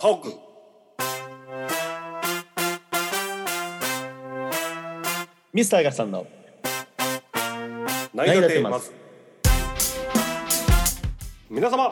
[0.00, 0.32] パオくん
[5.52, 6.24] ミスターガさんの。
[8.14, 8.92] 何がテーマず
[11.50, 11.90] 皆様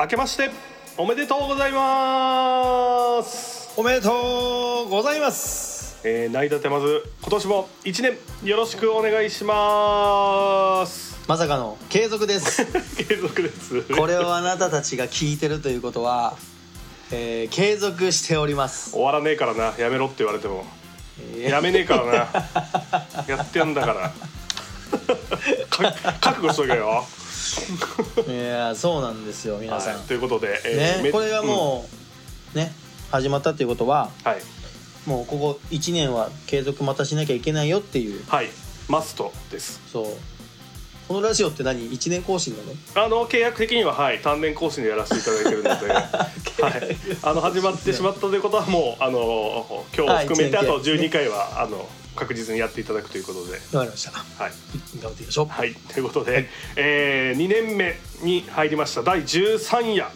[0.00, 0.48] 明けまして
[0.96, 3.78] おめでとうございます。
[3.78, 6.00] おめでとうございます。
[6.08, 11.20] えー、内田てまず今年も一年よろしくお願いします。
[11.28, 12.64] まさかの継続です。
[12.96, 13.82] 継続です。
[13.94, 16.34] これをあなたたちが聞いてるということは、
[17.12, 19.74] えー継続しております、終わらねえからな。
[19.78, 20.64] やめろって言われても。
[21.36, 22.12] えーやめねえからな。
[23.28, 24.12] やってやんだから。
[25.68, 27.04] か覚悟しとけよ。
[28.26, 31.86] いやそうなんですよ皆さん、はい、ということで、えーめねこれがも
[32.54, 32.72] う、ね
[33.10, 34.42] 始まったっていうことはうんはい。
[35.04, 38.24] もうここ1年は継続またしなきゃいけないよっていう。
[38.28, 38.48] はい。
[38.88, 39.80] マストです。
[39.92, 40.06] そう
[41.12, 43.04] このラジオって何？1年更新なの？
[43.04, 44.20] あの契約的にははい。
[44.20, 51.86] 単年更新でやらせていただいてるので、 はい、あの始まってしまったということはもうあの今日含めてあとはい一年契約12回はあの
[52.16, 54.12] 確実にやっていただくということで、わかりました。
[54.12, 54.52] はい。
[55.02, 55.46] 頑張っていきましょう。
[55.48, 60.10] はい、ということで、え2年目に入りました第13夜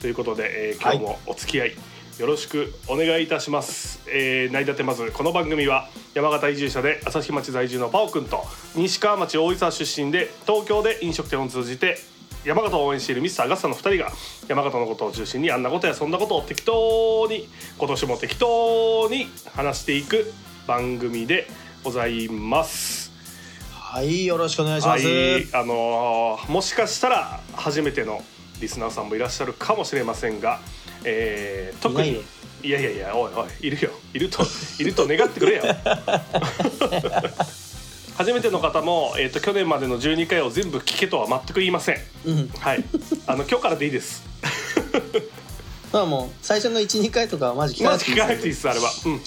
[0.00, 1.76] ということで、えー今日もお付き合い
[2.18, 4.00] よろしくお願いいたします。
[4.08, 8.42] えー、成り立てまずこの番組は山形移住者で朝日町在住のパオくんと
[8.74, 11.98] 西川町大井沢出身で東京で飲食店を通じて
[12.42, 14.10] 山形を応援しているミスターガッサの2人が
[14.48, 20.32] 山形のことを中心にあんなことやそんなことを適当に今年も適当に話していく
[20.66, 21.46] 番組で
[21.84, 23.12] ございます。
[23.74, 28.22] はいよろしくお願いします、はい、あのーもしかしたら初めての
[28.60, 30.60] リスナーさんもいらっしゃるかもしれませんが、
[31.06, 32.22] えー、特に。
[32.62, 33.92] いやいやいやおいおいいるよ。
[34.12, 34.44] いると
[34.80, 35.62] いると願ってくれよ。
[38.18, 41.98] 初めての方も、えー、と去年までの12回を全部聞けとは全く言いません。
[42.24, 42.50] うん。
[42.58, 42.82] はい。
[43.26, 44.24] あの今日からでいいです。
[45.92, 48.14] まあもう最初の12回とかはマジ聞かまなくてい
[48.50, 48.90] いですあれは。
[49.04, 49.22] うん。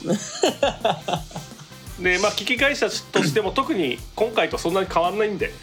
[2.03, 5.53] でまあ聞き返したとしても特に今回とそんなに変わんないんで。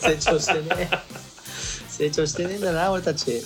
[0.00, 0.88] 成長してね。
[1.88, 3.44] 成長してねえんだな俺たち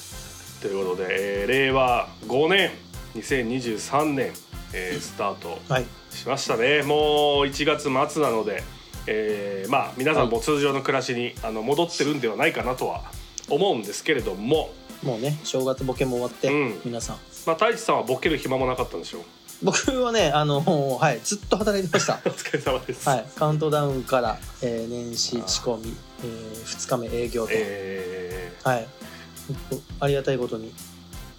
[0.66, 2.70] ということで、えー令和5年
[3.14, 4.32] 2023年、
[4.72, 5.86] えースタートはい。
[6.10, 6.82] しましたね。
[6.82, 7.82] もう1月
[8.12, 8.64] 末なので、
[9.06, 13.04] えーまあ皆さんも通常の暮らしにあの戻ってるんではないかなとは
[13.48, 14.70] 思うんですけれども、
[15.04, 16.80] もうね正月ボケも終わって、うん。
[16.84, 17.16] 皆さん。
[17.46, 19.22] まあ、太一さんはボケる暇もなかったんでしょう。
[19.62, 22.14] 僕はねあのはいずっと働いてました。
[22.26, 23.26] お疲れ様です、はい。
[23.36, 28.88] カウントダウンから、えー年始仕込み、え2日目営業と、えはい
[29.48, 29.56] 本
[29.98, 30.72] 当ありがたいことに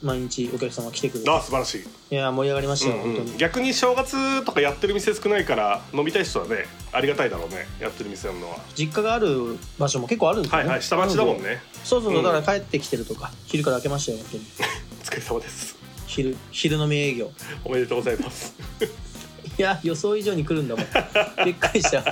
[0.02, 1.32] 毎日お客様来てくれー、て。
[1.32, 1.76] あ素晴らし
[2.12, 3.38] い、いや盛り上がりましたよ、うんうん、本当に。
[3.38, 8.58] 逆に正月とかやってる店少ないから飲みたい人はねありがたいだろうねやってる店なのは。
[8.76, 10.64] 実家がある場所も結構あるんですよね。
[10.66, 11.62] はいはい下町だもんね。
[11.84, 12.24] そうそうそう、うん。
[12.24, 14.44] だから帰ってきてるとか昼から開けましたよ本当に。
[15.02, 15.76] お疲れ様です。
[16.06, 17.32] 昼昼飲み営業。
[17.66, 18.56] おめでとうございます。
[19.58, 20.86] いや予想以上に来るんだもん。
[21.44, 21.98] びっくりした。
[22.00, 22.04] い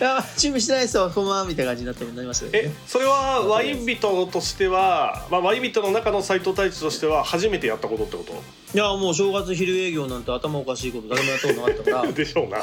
[0.00, 8.32] や準備してないですよこんばんはみたいな感じになってなりましたけどえねそれはワイン人としては、まあ、ワイン人の中の斎藤太一としては初めてやったことってこと？
[8.32, 12.10] いやもう正月昼営業なんて頭おかしいこと誰もやったことなかったから。
[12.12, 12.58] でしょうな。
[12.58, 12.62] い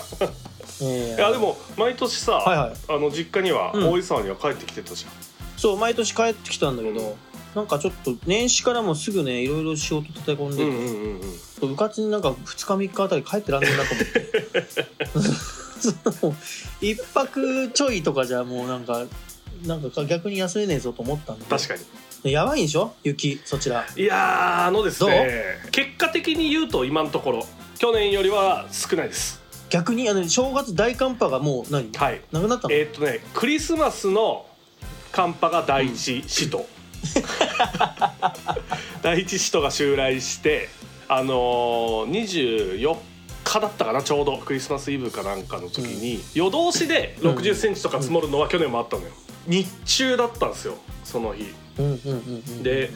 [0.81, 1.15] え。
[1.17, 2.73] えやでも毎年さ、はいはい。
[2.89, 3.89] あの実家には、うん。
[3.91, 5.11] 大井沢には帰ってきてたじゃん。
[5.57, 7.15] そう毎年帰ってきたんだけど
[7.55, 11.21] なんかちょっと年始からもすぐねいろいろ仕事立て込んでて、うんうんうん
[11.61, 11.69] うん。
[11.69, 15.91] 部活になんか2日3日あたり帰ってらんねえなと思って そ
[16.27, 16.35] の
[16.79, 19.03] 一泊ちょいとかじゃもうなんか
[19.65, 21.75] なんか逆に休めねえぞと思ったんで確か
[22.23, 22.31] に。
[22.31, 22.93] やばいんでしょ？
[23.03, 27.47] 雪そちらいやーあのですね結果的に言うと今のところ
[27.79, 29.41] 去年よりは少ないです。
[29.69, 31.91] 逆にあの正月大寒波がもう何？
[31.97, 32.21] はい。
[32.31, 34.45] なくなったの、えーっとねクリスマスの
[35.11, 36.67] 寒波が第一使徒。
[39.01, 40.69] 第一使徒が襲来して
[41.07, 42.97] あのー、24
[43.51, 49.09] 日だったかなちょうどクリスマスイブかなんかの時に、夜通しで6 0ンチとか積もるのは去年もあったのよ。
[49.47, 51.53] 日中だったんですよその日。
[51.79, 52.91] うんうんうんうんで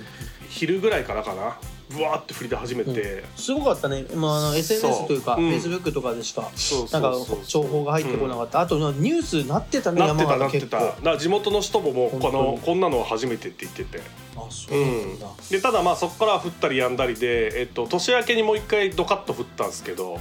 [0.49, 1.57] 昼ぐらいからかな。
[1.89, 5.49] ブワーって降り出始めて、すごかったね、まあ、あの SNS というか、うん。
[5.49, 6.49] Facebook とかでしか
[6.91, 7.13] なんか
[7.45, 11.17] 情報が入ってこなかった、あとニュースなってたねなってた山なってた。
[11.17, 14.01] 地元の人ももうこのこんなのは初めてって言ってて。
[14.35, 20.19] あそうなんだ、でただまあそこから降ったりやんだりで、えっと、年明けにもう一回ドカッと降ったんですけど、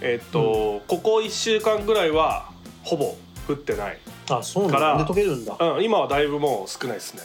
[0.00, 2.50] えっとここ1週間ぐらいは
[2.82, 3.16] ほぼ
[3.48, 3.98] 降ってない、
[4.30, 7.22] あそうなんからだで溶けるんだ、うん、今はだいぶもう少ないですね、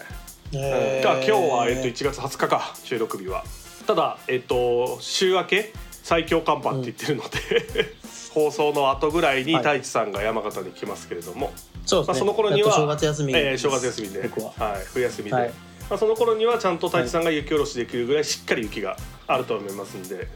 [0.53, 1.03] へー。
[1.03, 3.43] だから今日は、えっと、1月20日か収録日は。
[3.85, 7.93] ただ、えっと、週明け最強寒波って言ってるので、
[8.33, 9.63] 放送の後ぐらいにはい。
[9.63, 11.53] 太一さんが山形に来ますけれども、
[11.85, 14.53] そうですね、まあ、その頃には、やっと正月休み、えー正月休みで、僕は。
[14.57, 15.49] はい、冬休みで、はい。
[15.89, 18.97] まあ、その頃にはちゃんと太一さんが雪下ろしできるぐらいしっかり雪が
[19.27, 20.27] あると思いますんで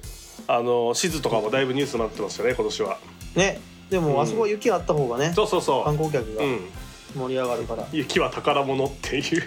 [0.52, 2.98] あの静とかもだいぶニュースになってましたね今年は。
[3.36, 3.62] ね。
[3.92, 4.04] でうん。
[4.06, 6.60] もあそこ雪あった方がね、そうそうそ観う、光客がうん、
[7.16, 9.44] 盛り上がるから、雪は宝物っていう。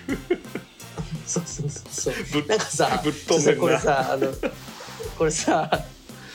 [1.27, 2.43] そうそうそうそう。
[2.43, 3.61] ぶなんかさぶっ飛んでんな。
[3.61, 4.29] これさあの
[5.19, 5.69] これさ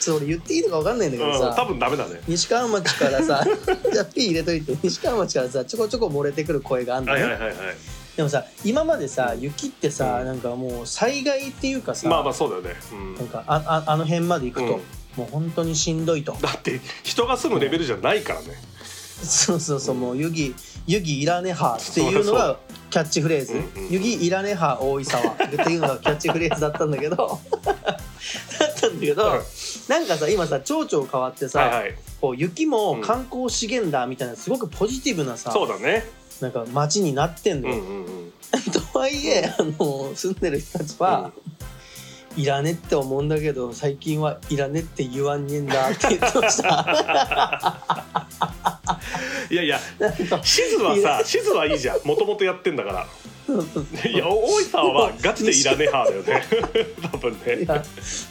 [0.00, 2.20] ちょっと俺言っていいのか分かんないんだけどうん、さ、多分ダメだね。
[2.28, 3.42] 西川町からさ
[3.90, 4.76] じゃあ P 入れといて。
[4.82, 7.76] 西川町からさちょこちょこ漏れてくる声があんだね、はいはいはいはい
[8.18, 10.26] でもさ今までさ雪ってさ、うん。
[10.26, 13.14] なんかもう災害っていうかさ、まあまあそうだよね、うん。
[13.14, 14.70] なんかあああの辺まで行くと、うん。
[14.70, 16.32] もう本当にしんどいと。
[16.32, 18.48] だって人が住むレベルじゃないからね。
[19.22, 20.52] そうそうそうもう湯気
[20.88, 22.58] 湯気いらねはっていうのが
[22.90, 23.54] キャッチフレーズ。
[23.88, 27.16] 湯気いらねは大井沢っていうのが キャッチフレーズだったんだけど。
[27.16, 29.40] だったんだけど、はい
[29.88, 31.94] なんかさ今さ町長変わってさ、はいはい。
[32.20, 36.04] こう雪も観光資源だみたいなすごくポジティブなさ、そうだね
[36.40, 38.32] なんか街になってんうんのよ、うんうん
[38.72, 41.32] とはいえあの住んでる人たちは、
[42.38, 46.68] いらねって思うんだけど最近はいらねって言わんねえんだって言ってました。
[49.50, 52.00] いやいやなんか地図はさ地図はいいじゃん。
[52.04, 53.04] もともとやってんだから。
[54.08, 56.44] いや大井さんはガチでいらねえ派だよね。
[57.10, 57.84] 多分いねや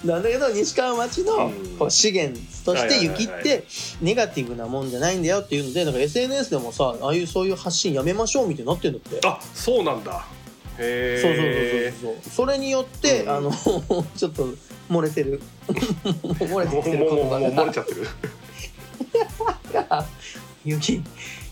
[0.05, 1.51] なんだけど西川町のうん。
[1.77, 3.65] こう資源として雪って
[3.99, 9.19] ネガティブなもんじゃないんだよっていうのでなんか SNS でもさああいうそういう発信やめましょうみたいになってんだって。
[9.27, 10.25] あそうなんだ
[10.79, 12.47] へそうえそうそうそうそう。
[12.47, 13.29] それによって、うん。
[13.29, 13.51] あの
[14.15, 14.47] ちょっと
[14.89, 15.41] 漏れてる。
[15.67, 18.07] 漏れもうてる漏葉れちゃってる
[19.73, 20.05] が
[20.65, 21.01] 「雪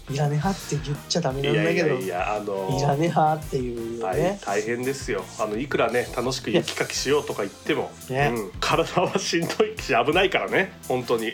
[0.10, 11.33] いらねは」って言っちゃダメなんだけどやいやあのいらねはっていう大ね、大変ですよあのいくらね楽しく雪かきしようとか言っても、ねうん、体はしんどいし危ないからね本当に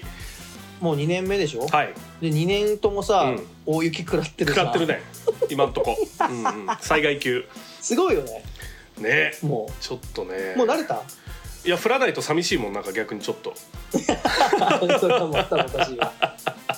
[0.80, 5.02] もう2年目でしょ、はいで2年ともさ、うん大雪食らってるさ使ってるね
[5.50, 5.96] 今んとこ、
[6.30, 7.46] うんうん、災害級
[7.82, 8.44] すごいよね。
[8.98, 9.34] ね。
[9.42, 10.54] もちょっとね。
[10.56, 11.02] うもう慣れた？
[11.64, 13.54] いや降らないと寂しいもんなんか逆にちょっと。
[15.00, 16.12] それはもう頭おかしいわ。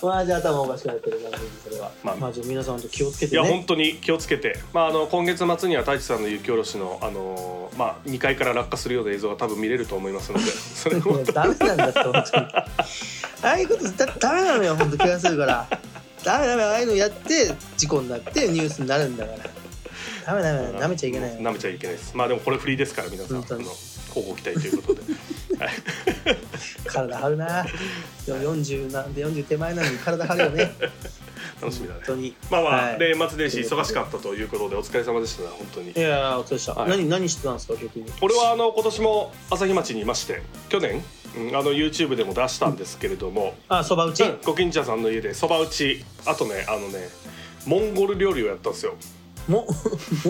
[0.01, 1.91] まあじゃあ頭おかしくなってる感じそれは。
[2.03, 2.15] まあ。
[2.17, 10.45] まあじゃあ皆さんと気をつけいやてね本当に気をつけて、まあ、あの今月末には太一さんの雪下ろしの、あのーまあ、2階から落下するような映像が多分見れると思いますので。
[10.51, 12.45] それいもやダメなんだって本当に。
[13.43, 15.67] ああいうことだダメなのよ本当怪我するから。
[16.25, 19.37] ダメダメああいうのやって事故になってニュースになるんだから
[20.25, 21.35] ダメダメダメちゃいけない。
[21.35, 22.15] よ舐めちゃいけないです。
[22.15, 23.93] まあでもこれフリーですから皆さんあの本当に。
[24.13, 25.01] 交互期待ということで、
[25.57, 25.73] はい、
[26.85, 27.65] 体張るな。
[28.25, 30.71] でも40なんで40手前なのに体張るよね。
[31.59, 32.01] 楽しみだね。
[32.05, 32.35] 本当に。
[32.51, 32.99] まあまあ、はい。
[32.99, 35.91] 年末年始忙しかったということでお疲れ様でしたね本当に。
[35.91, 36.89] いやーお疲れでした、はい。
[36.89, 41.03] 何何してたんですか逆に俺はあの今年も朝日町にいまして去年、
[41.37, 46.03] うん、あの YouTube でも出したんですけれども、あそば打ち、うんご近所さんの家でそば打ち。
[46.25, 47.09] あとねあのね
[47.65, 48.95] モンゴル料理をやったんですよ
[49.47, 49.67] も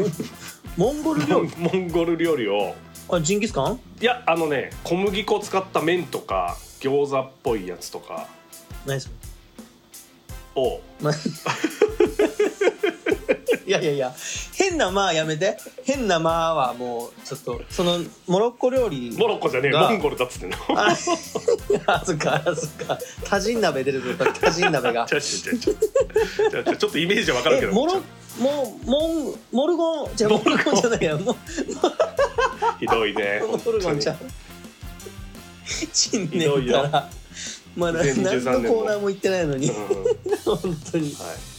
[0.77, 1.51] モンゴル料理？
[1.57, 2.75] モンゴル料理を。
[3.09, 3.79] あジンギスカン？
[4.01, 8.27] いやあのね小麦粉を使った麺とか餃子っぽいやつとか。
[8.85, 9.09] 何そ
[10.55, 10.61] れ？
[10.61, 10.75] を。
[10.77, 10.81] い
[13.73, 14.13] やいやいや
[14.55, 15.57] 変なまあやめて。
[15.83, 20.57] 変なまあはもうちょっとそのモロッコ料理モロッコじゃねえがモンゴルだっつってんの。
[20.75, 22.97] ああそっかあそっか。
[23.25, 25.05] タジン鍋出るとタジン鍋が。
[25.09, 28.01] ちょちょちょちょちょちょっとイメージわかるけどえモロ
[28.39, 31.35] モモンモルゴンじゃモルゴンじゃないやモ
[32.79, 34.17] ひどいねモルゴンちゃん
[35.93, 37.09] 新年から
[37.75, 39.75] まだ2013何のコーナーも行ってないのにうん
[40.45, 41.52] 本当にはい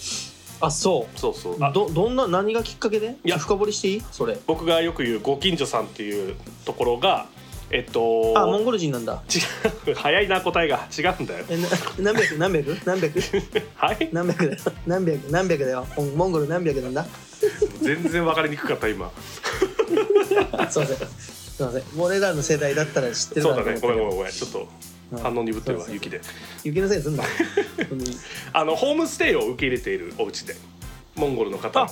[0.66, 1.56] あそそうそう。
[1.60, 3.16] あうどどんな何がきっかけで？
[3.24, 3.38] いや。
[3.38, 4.02] 深掘りしていい？
[4.12, 4.38] それ。
[4.46, 7.26] 僕がよく言うご近所さんっていうところが
[7.70, 9.22] えっとあモンゴル人なんだ。
[9.86, 9.94] 違う。
[9.94, 10.86] 早いな答えが。
[10.96, 11.44] 違うんだよ。
[11.48, 12.38] えな何百？
[12.38, 12.78] 何百？
[12.84, 13.20] 何百？
[13.76, 14.08] はい？
[14.12, 14.58] 何百だよ。
[14.86, 15.30] 何百？
[15.30, 15.86] 何百だよ。
[15.96, 17.06] モンモンゴル何百なんだ？
[17.82, 19.10] 全然分かりにくかった今。
[20.24, 20.84] すいません。
[20.86, 21.82] すいません。
[21.98, 23.78] 俺らの世代だったら知ってるそうだね。
[23.80, 24.32] ごめんごめんんごめん。
[24.32, 24.68] ちょっと
[25.22, 26.20] 反応鈍ってるわ雪で。
[26.62, 27.22] 雪のせいにすんな
[27.76, 28.04] 本当に。
[28.52, 30.56] あのホームステイを受け入れているお家で
[31.14, 31.82] モンゴルの方。
[31.82, 31.88] あ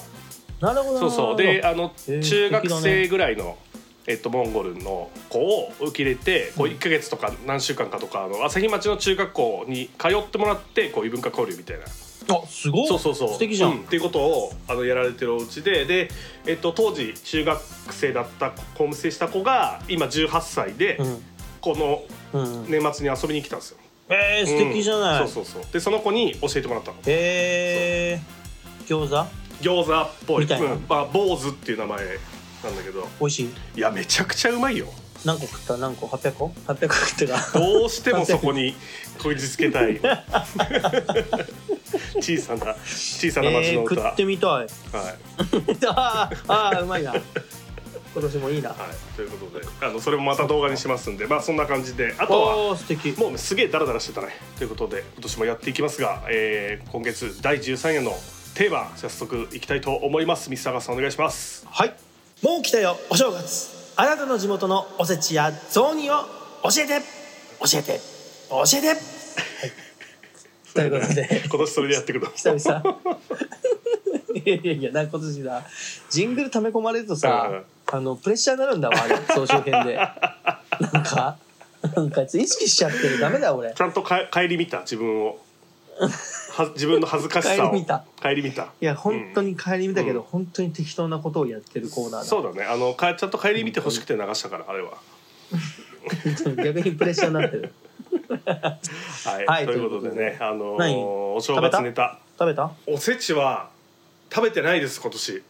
[0.60, 0.98] なるほど。
[1.00, 1.36] そうそう。
[1.36, 3.58] であの中学生ねぐらいの
[4.06, 11.84] えっと、モンゴルの子を受け入れてこう1か月とか何週間かとかあの朝日町の中学校に通ってもらってこう異文化交流みたいな。
[11.84, 12.88] あすごい。
[12.88, 13.28] そうそうそう。
[13.30, 13.78] 素敵じゃん、うん。
[13.78, 15.84] っていうことをあのやられてるお家で。
[15.84, 16.08] で、
[16.46, 20.98] えっと、当時中学生だったホームステイした子が今18歳で、
[21.60, 21.90] このうん。
[21.90, 22.02] うん、
[22.68, 23.78] 年末に遊びに来たんですよ。
[24.08, 25.72] えー、素敵じゃない、うんそうそうそう。
[25.72, 26.98] でその子に教えてもらったの。
[27.06, 29.26] えー、餃子？
[29.62, 30.42] 餃子っぽい。
[30.44, 30.72] みたいな。
[30.72, 30.84] うん。
[30.88, 31.98] まあ、坊主っていう名前
[32.64, 33.06] なんだけど。
[33.20, 33.50] 美味しい？
[33.76, 34.86] いやめちゃくちゃうまいよ。
[35.24, 35.76] 何個食った？
[35.76, 37.58] 何個？800個 ?800 個食ってた？
[37.58, 38.74] どうしてもそこに
[39.22, 40.00] こじつけたい。
[42.20, 44.50] 小さな小さな町えー、の歌、食ってみたい。
[44.50, 44.66] はい。
[45.86, 47.14] あーあーうまいな
[48.14, 48.70] 今年もいいな。
[48.70, 53.18] はい、ということであのそれもまた動画にしますんでまあそんな感じであとは素敵。
[53.18, 54.28] もうすげえダラダラしてたね。
[54.58, 58.12] ということで今年もやっていきますが、えー今月第13夜の
[58.54, 60.50] テーマ早速いきたいと思います。
[60.50, 61.66] ミスターガスさんお願いします。
[61.70, 61.94] はい。
[62.42, 63.94] もう来たよお正月。
[63.96, 66.14] あなたの地元のおせちや雑煮を
[66.64, 67.00] 教えて。
[67.60, 68.00] 教えて。
[68.50, 68.98] 教えて、はい、
[70.74, 71.42] ということで。
[71.48, 72.82] 今年それでやってくる久々。
[74.34, 75.62] いやいやいや今年さ
[76.10, 79.96] ジングル溜め込まれるとさ、うんあのプレッシャーになるんだわあれ 総集編で。
[79.96, 81.36] なんか
[81.94, 83.18] なんか意識しちゃってる。
[83.18, 83.72] ダメだよ俺。
[83.74, 85.38] ちゃんとか帰り見た自分を。
[86.52, 87.70] は自分の恥ずかしさを。
[87.70, 88.04] 顧みた。
[88.20, 88.68] 帰り見た。
[88.80, 90.26] いや本当に帰り見たけど、うん。
[90.26, 92.24] 本当に適当なことをやってるコーナーだ。
[92.24, 92.64] そうだね。
[92.64, 94.92] あのかちゃんと帰り見てほしくて流したからあれは。
[96.56, 97.72] 逆にプレッシャーになってる。
[98.44, 100.94] はい、はいということでねあのー何？
[100.96, 102.18] お正月ネタ。
[102.38, 102.70] 食べた？
[102.86, 103.70] おせちは
[104.32, 105.42] 食べてないです今年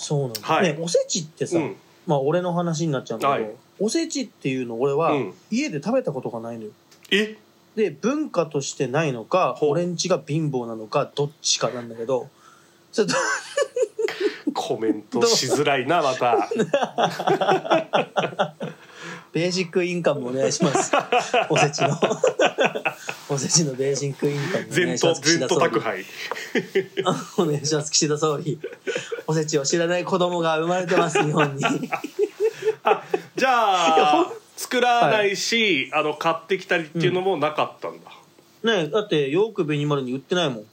[0.00, 0.62] そうなんだ、はい。
[0.74, 1.76] ねおせちってさ、うん。
[2.06, 3.54] まあ俺の話になっちゃうんだけど、はい。
[3.80, 5.34] おせちっていうの俺はうん。
[5.50, 6.70] 家で食べたことがないのよ。
[7.10, 7.36] え？
[7.74, 12.28] で文化としてないのか俺んちが貧乏なのかどっちかなんだけど。
[12.90, 13.14] ちょっと
[14.54, 16.48] コメントしづらいなまた
[19.32, 20.92] ベーシックインカムお願いします。
[21.48, 21.90] おせちの。
[23.28, 25.20] おせちのベーシックインカムお願全いします。
[25.20, 26.04] と全と宅配。
[27.36, 27.92] お願いします。
[27.92, 28.58] 岸田総理。
[29.26, 31.62] おせちを知らない子供が生まれてます日本に。
[33.36, 38.10] じゃあ作らないし、あの買ってきたりっていうのもなかったんだ、
[38.72, 40.58] ねだってヨークベニマルに売ってないもん。
[40.60, 40.66] う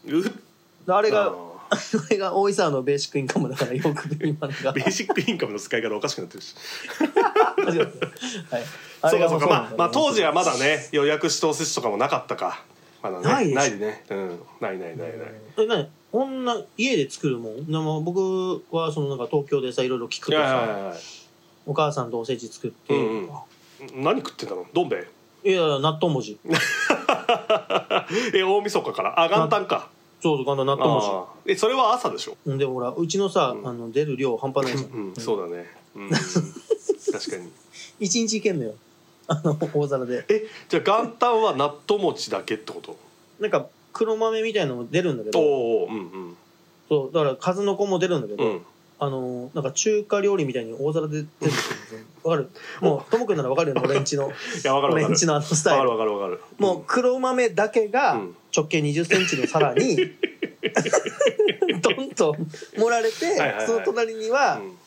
[0.87, 1.33] あれが
[1.69, 1.79] ああ
[2.09, 6.55] れが大井沢のベーシックインカムだからヨークベニマルがーベーシックインカムの使い方おかしくなってるし。
[8.51, 8.63] はい
[9.09, 9.29] そうか。
[9.29, 12.63] そうかまあ、まあ、当時はまだだね予約しておせちとかもなかったか。
[13.03, 13.59] まだねないでしょ。
[13.59, 14.03] ないね。
[14.09, 14.39] うん。
[14.61, 15.09] ないないないない。
[15.57, 17.65] え何こんな家で作るもん？
[17.65, 20.85] でも僕はそのなんか東京でさいろいろ聞くといやいやいさやい。
[20.89, 20.93] や
[21.65, 23.29] お母さんとおせち作って、うん
[23.97, 24.03] うん。
[24.03, 25.07] 何食ってたのどん兵衛？
[25.51, 26.39] いや納豆文字
[28.33, 29.19] え大晦日から。
[29.21, 29.89] あ元旦か
[30.25, 31.51] そうそうあの納豆文字あー。
[31.51, 32.35] えそれは朝でしょ？
[32.47, 33.67] うんでもほらうちのさ、うん。
[33.67, 35.69] あの出る量半端ないじゃん、うんそうだね。
[35.95, 36.09] うん。
[36.09, 37.51] 確かに。
[37.99, 38.73] 一日いけんのよ。
[39.27, 40.25] あの大皿で。
[40.29, 42.97] えじゃあ元旦は納豆餅だけってこと？
[43.39, 45.39] なんか黒豆みたいなのも出るんだけど。
[45.39, 46.37] おおうんうん。
[46.89, 48.61] そうだから数の子も出るんだけど、うん。
[48.97, 52.49] あのなんか中華料理みたいに大皿で出るんですよわかる？
[52.81, 54.29] もうともくんならわかるよね俺んちの。
[54.31, 54.31] い
[54.63, 55.05] やわかるわかる。
[55.05, 55.89] 俺んちのあのスタイル。
[55.91, 56.31] わかるわかる。
[56.31, 59.97] わかるもう黒豆だけがうん直径2 0ンチの皿に
[61.81, 62.35] ドンと
[62.77, 63.67] 盛られてはいはいはい。
[63.67, 64.77] その隣にはうん。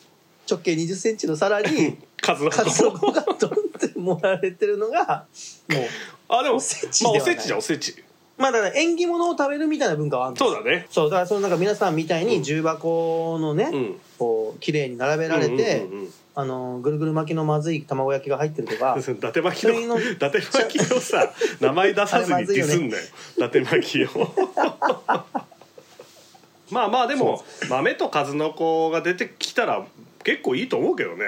[0.49, 2.49] 直径2 0ンチの皿に数の
[2.91, 5.25] 子がドンって盛られてるのが
[5.69, 5.81] もう
[6.27, 7.35] あでもおせちまあではない。
[7.35, 8.03] おせちじゃんおせち。
[8.37, 10.87] まあだから縁起物を食べるみたいな文化はあるんですそうだね。
[10.89, 13.99] そうだからそのなんか皆さんみたいに重箱のね、うん。
[14.17, 23.03] こう綺麗に並べられて、うんうんうんあのぐるぐる巻きのまずい卵焼きが入ってるとか うん伊達巻きのの伊達巻きのさ名前出さずにディスんなよ
[23.37, 24.09] 伊達巻きを。
[26.71, 29.85] まあまあでも豆と数の子が出てきたら
[30.23, 31.25] 結構いいと思うけどね。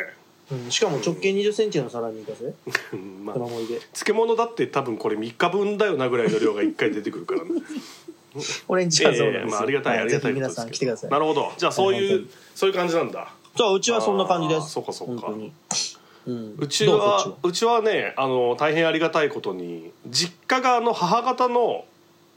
[0.51, 2.45] うん、しかも直径2 0ンチの皿にいかせ。
[2.93, 7.49] うんまあ漬物だって多分これ3日分だよなぐらいの量が1回出てくるからね。
[8.67, 11.09] 俺んちはそうなんですよ、ええまあありがたいはありがたい皆さん来てください。
[11.09, 11.51] なるほど。
[11.57, 14.69] じゃあそういうはい本そういう感じなんだそううちはそんな感じです。
[14.71, 15.27] そうかそうか。
[16.27, 17.81] うん、うちはうちは？
[17.81, 21.85] ねあの大変ありがたいことに実家があの母方の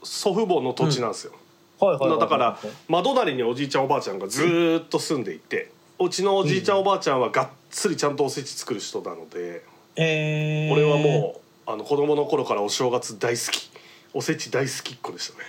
[0.03, 1.33] 祖父母の土地なんですよ、
[1.79, 2.57] はいはいはいはいだから
[2.87, 9.61] 窓なりにおじいちゃんおばあちゃんがずーっと住んでいてうちのおじいちゃんおばあちゃんはがっつりちゃんとおせち作る人なので
[9.97, 13.69] えー、俺はもうあの子供の頃からお正月大好き。
[14.17, 15.45] おせち大好きっ子でしたね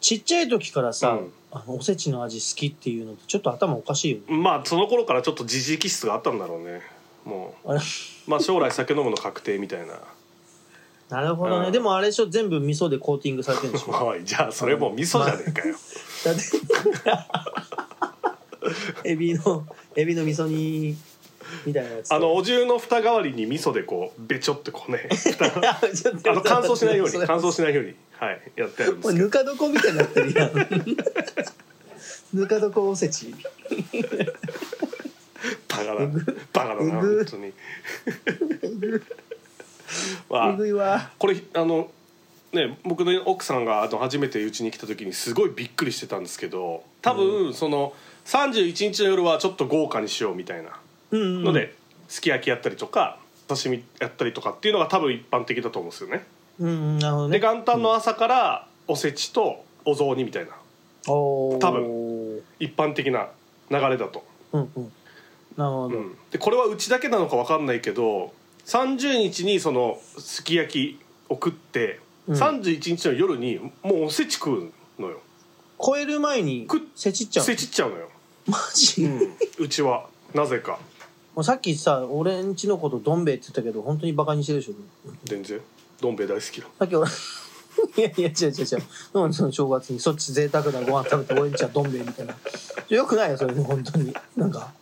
[0.00, 1.32] ちっちゃい時からさ、うん。
[1.52, 4.36] あのおせちの味好きっていうのってちょっと頭おかしいよね。
[4.36, 6.82] まあその頃からちょっと自治気質があったんだろうね。
[7.24, 7.78] もあれ？
[7.78, 7.80] う
[8.28, 9.94] まあ将来酒飲むの確定みたいな。
[11.08, 11.72] なるほどね、うん。
[11.72, 14.06] でもあれでしょ全部味噌でコーティングされてるんでしょ？
[14.06, 15.76] おいじゃあそれもう味噌じゃねえかよ。
[16.24, 16.42] だって
[19.12, 20.96] エビのエビの味噌煮
[21.64, 22.12] みたいなやつ。
[22.12, 25.08] あのお重の蓋代わりに味噌でこうべちょってこうね
[25.40, 25.80] あ
[26.34, 30.52] の乾燥しないように乾燥しないようにはいやってあるんですぬか床みたいになってるやん。
[32.34, 33.34] ぬか床おせち。
[35.68, 35.94] バカだ
[36.52, 37.52] バカだな本当に。
[40.28, 41.90] まあこれあの
[42.52, 47.92] ね僕の奥さんがあの初めてうちに来た時にすごいびっくりしてたんですけど多分その
[48.24, 50.70] 31日の夜はちょっと豪華にしようみたいな
[51.12, 51.74] ので、
[52.08, 56.24] すき焼きやったりとか刺身やったりとかっていうのが多分一般的だと思うんですよね。
[56.58, 57.38] うんうんなるほどね。
[57.38, 60.52] で元旦の朝からおせちとお雑煮みたいな。
[61.06, 63.28] 多分一般的な
[63.70, 64.24] 流れだと。
[64.52, 64.92] うんうん。
[65.56, 68.32] なるほど、うん、でこれはうちだけなのか分かんないけど
[68.66, 72.36] 30日にそのすき焼きを食って、うん。
[72.36, 75.20] 31日の夜にもうおせち食うのよ。
[75.84, 78.08] 超える前にくせちっちゃうせちっちゃうのよ、
[78.46, 80.06] マジ、うん、うちは。
[80.34, 80.78] なぜか
[81.36, 84.74] もうさっきさ俺んちのことどん兵衛って言ったけど本当にバカにしてるでしょ？
[85.24, 85.60] 全然。
[86.00, 86.66] どん兵衛大好きだ。
[86.78, 87.10] さっき俺
[87.98, 88.82] いやいや違う違う違う。
[89.12, 92.34] なんでその正月にそっち贅沢なご飯食べて俺んちはどん兵衛みたいな。
[92.88, 94.14] よくないよそれ本当に。
[94.34, 94.72] なんか。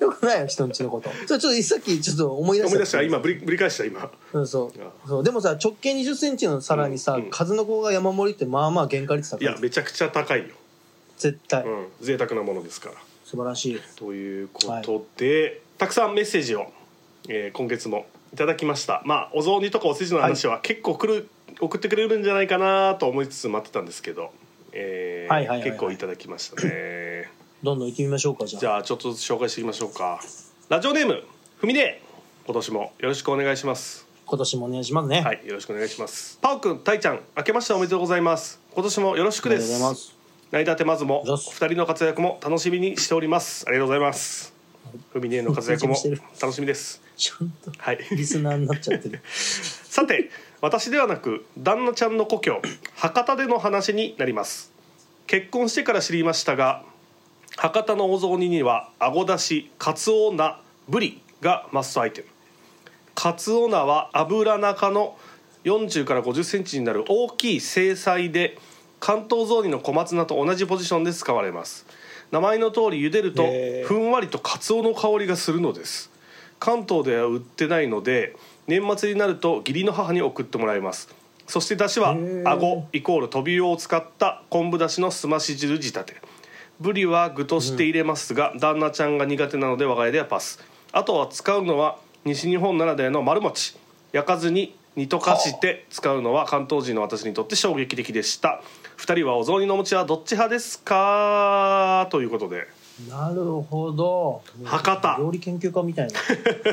[0.00, 1.08] よくないよ人んちのこと。
[1.28, 2.66] それちょっとさっきちょっと思い出した。
[2.66, 3.02] 思い出した。
[3.02, 4.10] 今ぶりぶり返した今。
[4.32, 4.80] うんそう。
[4.82, 5.22] あそう。
[5.22, 7.30] でもさ直径2 0ンチの皿にさ、うんうん。
[7.30, 9.42] 数の子が山盛りってまあまあ原価率高い。
[9.42, 10.46] いやめちゃくちゃ高いよ、
[11.16, 12.96] 絶対、うん、贅沢なものですから。
[13.24, 13.80] 素晴らしい。
[13.96, 16.72] ということで、たくさんメッセージを、
[17.28, 19.00] えー今月もいただきました。
[19.04, 21.28] まあお雑煮とかおせちの話は結構来る、
[21.60, 24.32] 送ってくれるんじゃないかなと思いつつ待ってたんですけど、
[24.72, 25.28] え
[25.62, 27.30] 結構いただきましたね。
[27.62, 28.60] どんどん行ってみましょうかじゃあ。
[28.60, 30.20] じゃあちょっとずつ紹介していきましょうか。
[30.68, 31.22] ラジオネーム
[31.58, 32.00] ふみね。
[32.44, 34.06] 今年もよろしくお願いします。
[34.26, 36.38] 今年もお願いしますね、はいよろしくお願いします。
[36.42, 38.60] パオくんたいちゃん明けましておめでとうございます。
[38.74, 40.16] 今年もよろしくありがとうですございます。
[40.50, 41.50] 成田てまずもざっす。
[41.52, 43.64] 二人の活躍も楽しみにしております。
[43.68, 44.53] ありがとうございます
[45.12, 45.96] ふみねの活躍も
[46.40, 47.02] 楽しみです。
[47.16, 47.98] ちゃんとはい。
[48.12, 49.20] リスナーになっちゃってる。
[49.26, 52.60] さて私ではなく旦那ちゃんの故郷
[52.94, 54.72] 博多での話になります。
[55.26, 56.82] 結婚してから知りましたが
[57.56, 62.28] 博多のお雑煮にはあごだしかつお菜ぶりがマストアイテム。
[63.14, 65.16] かつお菜は油中の
[65.64, 68.58] 40から50センチになる大きい精細で
[69.00, 71.86] 関東雑煮の小松菜と同じポジションで使われます
[72.34, 73.46] 名前の通り茹でると
[73.84, 76.10] ふんわりとかつおの香りがするのです。
[76.58, 78.34] 関東では売ってないので
[78.66, 81.14] 年末になると義理の母に送ってもらいます。
[81.46, 86.16] そして出汁はあごイコールトビウオを使った昆布だしのすまし汁仕立て。
[86.80, 90.58] ブリは具として入れますが、旦那ちゃんが苦手なので我が家ではパス。
[90.90, 93.76] あとは使うのは西日本ならではの丸餅。
[94.10, 98.60] 焼かずに煮溶かして使うのは関東人の私にとって衝撃的でした
[98.96, 102.06] 二人はお雑煮のお餅はどっち派ですか？
[102.10, 102.66] ということで。
[103.10, 104.42] なるほど。
[104.64, 105.16] 博多。
[105.18, 106.12] 料理研究家みたいな。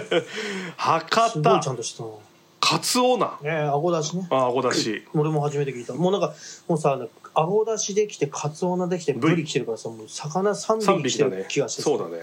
[0.77, 2.03] 博すごいちゃ多んとした。
[2.03, 2.19] の
[2.59, 4.27] かつお菜ええあごだしね。
[4.29, 5.03] ああごだし。
[5.15, 5.93] 俺も初めて聞いた。
[5.93, 6.33] もうなんか
[6.67, 6.99] もうさ
[7.33, 12.19] あごだしできてかつお菜できてブリ来てるからさもう魚3 3匹来てる気がしてそうだね。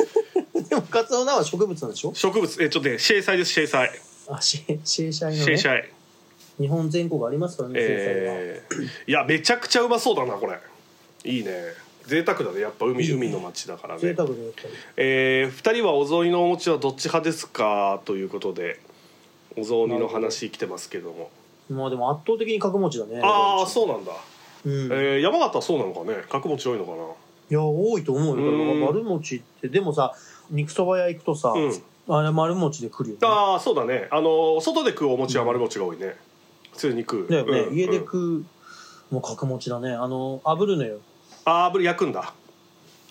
[0.70, 2.14] でもかつお菜は植物なんでしょ？
[2.14, 2.62] 植物。
[2.64, 3.90] えちょっとねシェイサイですシェイサイ。
[4.28, 5.44] あシェシェイシャイのね。
[5.44, 5.92] シェイシャイ
[6.58, 10.58] 日本全国ありますからね、えー、いやめちゃくちゃうまそうだなこれ。
[11.24, 11.52] いいね。
[12.06, 13.14] 贅沢だねやっぱ海いいね。
[13.16, 18.00] 海の町だから贅ね沢でやっぱりえー、2人はお雑煮のお餅はどっち派ですか？
[18.04, 18.80] ということで
[19.56, 21.30] お雑煮の話来てますけども。
[21.68, 24.12] まあでも圧倒的に角餅だねああそうなんだ、
[24.64, 26.22] う、うん、いえー、山形はそうなのかね？
[26.28, 26.92] 角餅多いのか
[27.50, 28.86] や多いと思うよ。
[28.86, 30.14] 丸餅ってでもさ
[30.50, 31.82] 肉そば屋行くとさ、なうん。
[32.08, 33.20] あれ丸餅で来るよね。
[33.22, 34.06] ああそうだね。
[34.12, 36.14] あの外で食うお餅は丸餅が多いね
[36.76, 37.28] 普通に食う。
[37.28, 38.44] だよね、うん家でうん食う
[39.10, 39.92] もう角餅だね。
[39.92, 40.98] あの炙るのよ。
[41.44, 42.32] ああぶり焼くんだ。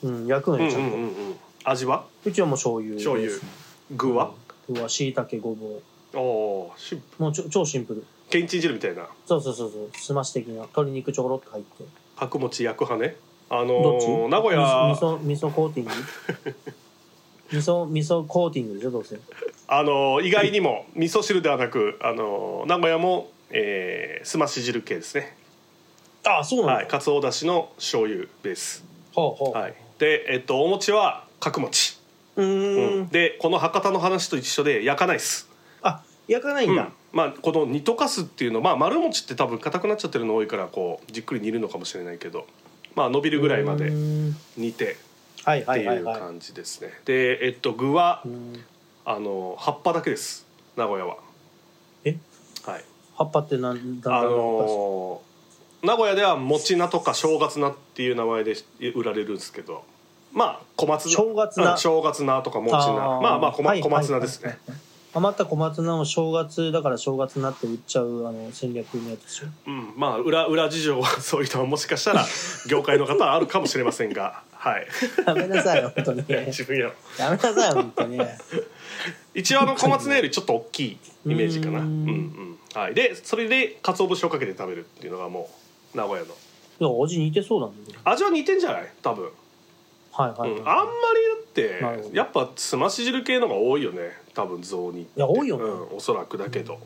[0.03, 1.11] うん焼くのうんうんよちゃんと、うんうん
[1.63, 2.05] 味は？
[2.23, 3.31] うちはもう醤油醤油。
[3.91, 4.31] 具は、
[4.69, 5.79] 具はしいたけごぼ
[6.13, 8.05] おおーしうもうちょ超シンプル。
[8.29, 9.07] けんちん汁みたいな。
[9.25, 9.89] そうそうそうそう。
[9.97, 10.53] すまし的な。
[10.61, 11.83] 鶏肉ちょろっと入って。
[12.17, 13.15] 角餅焼く派ね。
[13.49, 14.07] あのどっち？
[14.07, 14.91] ー名古屋。
[14.91, 15.91] 味噌味噌コーティング？
[17.51, 19.17] 味噌味噌コーティングでしょどうせ。
[19.67, 25.35] あの意外にも味噌汁ではなくあの名古屋も、えー、すまし汁系ですね。
[26.25, 28.83] ああそうなんだ、はいかつおだしの醤油ベース。
[29.13, 29.75] ほうほう、はい。
[29.99, 31.97] でえっとお餅は角餅、
[32.35, 32.99] うーん。
[32.99, 33.07] うん。
[33.09, 35.47] でこの博多の話と一緒で焼かないっす、
[35.81, 36.93] あ焼かないんだ、うん。
[37.13, 42.47] まあこの煮溶かすっていうのまあ丸餅って多分硬くなっちゃってるの多いからこうじっくり煮るのかもしれないけど
[42.95, 43.91] まあ伸びるぐらいまうで
[44.57, 44.97] 煮て
[45.43, 46.19] はいってはいうはい。
[46.19, 46.91] 感じですね。
[47.05, 48.65] でえっと具はうん。
[49.07, 50.47] あの葉っぱだけです。
[50.75, 51.17] 名古屋は
[53.15, 55.35] 葉っぱってなんだあのー
[55.85, 58.55] 名古屋では餅菜とか正月菜っていう名前で
[58.95, 59.83] 売られるんですけど
[60.33, 61.11] まあ小松菜。
[61.11, 61.71] 正月菜。
[61.71, 63.21] うん正月菜とか餅菜ー。
[63.21, 64.79] まあまあ小,、はい小松菜ですね、はいはいはい
[65.17, 69.45] 余った小松菜を正月だから正月になって売っちゃうあの戦略のやつでしょ。
[69.65, 72.25] うんまあ裏裏事情は そういうのはもしかしたら
[72.69, 74.41] 業界の方はあるかもしれませんが。
[74.51, 74.87] はい。
[75.25, 76.25] やめなさいよ本当に。
[76.47, 78.19] 自分ややめなさい本当に
[79.33, 81.79] 一応あの小松菜よりちょっと大きいイメージかな。
[81.79, 82.57] ううんんうん。
[82.73, 82.93] はい。
[82.93, 85.49] でそれで鰹節をかけて食べるっていうのがも
[85.93, 86.33] う名古屋の。
[86.77, 88.93] いや味似てそうなんだけど味は似てんじゃない？
[89.01, 89.29] 多分。
[90.11, 90.59] はいはい、はい。
[90.59, 90.85] うん、あんまり
[91.55, 94.11] だってやっぱすまし汁系のが多いよね。
[94.33, 95.63] 多分雑煮いや多いよね。
[95.63, 96.79] うん、おそらくだけど、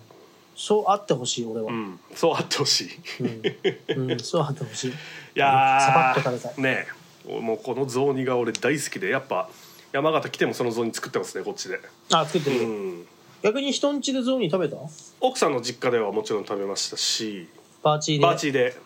[0.56, 2.00] そうあってほしい俺は、うん。
[2.14, 3.24] そうあってほしい。
[3.24, 4.94] いうん、うん、そうあってほしい。
[5.34, 5.46] や
[5.82, 6.64] サバッとー食べたい。
[6.64, 6.88] ね
[7.28, 7.40] え。
[7.42, 9.50] もうこの雑煮が俺大好きでやっぱ
[9.92, 11.80] 山形来てもその雑煮作ってますねこっちで。
[12.12, 13.08] あ作ってる、うん。
[13.42, 14.78] 逆に人ん家で雑煮食べた？
[15.22, 17.48] 奥さんの実家ではもちろん食べましたし。
[17.82, 18.22] バーチーで？
[18.24, 18.78] バーチーで。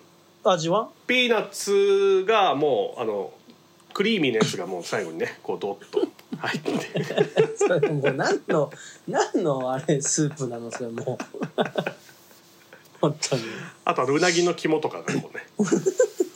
[0.46, 0.90] 味は？
[1.08, 3.34] ピーナッツがもうあの
[3.94, 7.04] クリーミーなやつがもう最後にねこうドッと入って。
[7.58, 8.72] それもう何の
[9.08, 11.64] 何のあれスープなのそれもう。
[13.02, 13.44] 本当に。
[13.86, 15.46] あとあのうなぎの肝とかがこうね。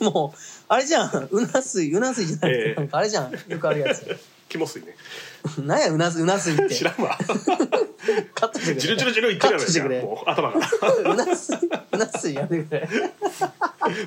[0.00, 1.28] もうあれじゃん。
[1.30, 2.74] うな水うな水じゃなくて、ええ。
[2.74, 3.32] なんかあれじゃん。
[3.32, 4.06] よくあるやつ
[4.48, 4.96] 肝水ね。
[5.58, 6.74] 何やうなすうな水って。
[6.74, 7.16] 知らんわ。
[8.34, 8.80] カットしてくれ。
[8.80, 10.02] ジュルジュルジュルいってるやつカットしてくれ。
[10.02, 11.54] もう頭から うな水
[11.92, 12.88] うな水やめてくれ。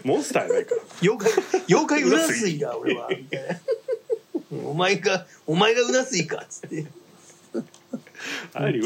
[0.04, 0.75] モンスターやないか。
[1.01, 3.08] 妖怪妖怪うな水だ俺は。
[3.10, 3.60] みたいな。
[4.65, 6.86] お前がお前がうな水かっつって
[8.54, 8.80] 何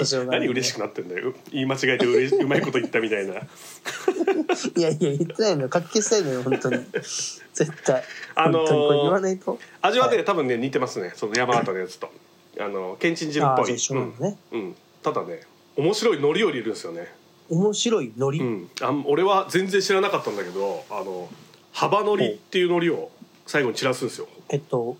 [0.47, 1.33] う嬉しくなってんだよ。
[1.51, 3.33] 言い間違えてうれ うまいこと言ったみたいな。
[3.33, 5.69] いやいや言ってないのよ。
[5.69, 6.77] かっけしたいのよ本当に。
[7.53, 8.03] 絶対。
[8.35, 9.59] あのー言わないと。
[9.81, 11.13] 味はね、は多分ね似てますね。
[11.15, 12.09] その山形のやつと。
[12.59, 13.73] あのけんちん汁っぽい。
[14.19, 15.41] ね、うん、うんただね
[15.75, 17.13] 面白い海苔を入れるんですよね。
[17.49, 21.29] 面白い海苔、うん、あ俺は全然知らなかったんだけどあの
[21.73, 23.11] 幅海苔っていう海苔を
[23.45, 24.27] 最後に散らすんですよ。
[24.49, 24.97] えっと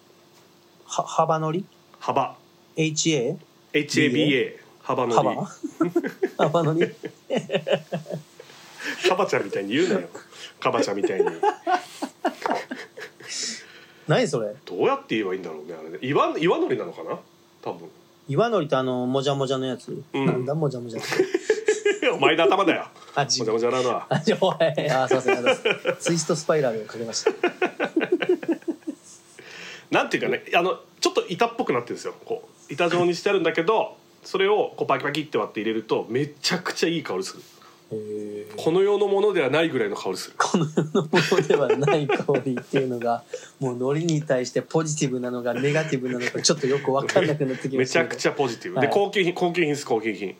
[0.86, 1.65] は幅のり
[2.00, 2.36] 幅。
[2.78, 3.38] HA
[3.76, 5.48] HABA 幅海幅苔
[6.38, 6.90] 幅のり。
[9.10, 10.08] カバちゃんみたいに言うなよ。
[10.62, 11.26] カバちゃんみたいに。
[14.08, 14.56] 何それ？
[14.66, 15.98] どうやって言えばいいんだろうねあれね。
[16.02, 17.20] 岩岩海苔なのかな？
[17.62, 17.90] 多分。
[18.30, 20.26] 岩のりってあのもじゃもじゃのやつ、うん。
[20.26, 21.02] なんだもじゃもじゃ
[22.14, 22.88] お前の頭だよ。
[23.16, 23.92] あ自もじゃ分もじゃな。
[23.92, 24.56] のはあじゃあおい。
[24.90, 25.46] あすいません
[26.00, 27.32] ツイストスパイラルをかけました。
[29.92, 37.43] なんていうかねあのちょっと板っぽくなってるんですよこう板状にしてあるんだけどそれをこうパキパキって割って入れるとめちゃくちゃいい香りする。
[38.58, 40.36] この世のものではないぐらいの香りする。
[40.39, 43.23] この世のものではない香りっていうのが
[43.60, 50.36] もう海苔に対してポジティブなのかネガティブなのかちょっとよく分かんなくなってきまめしたゃちゃくちゃポジティブ、はいで高級品高級品です高級品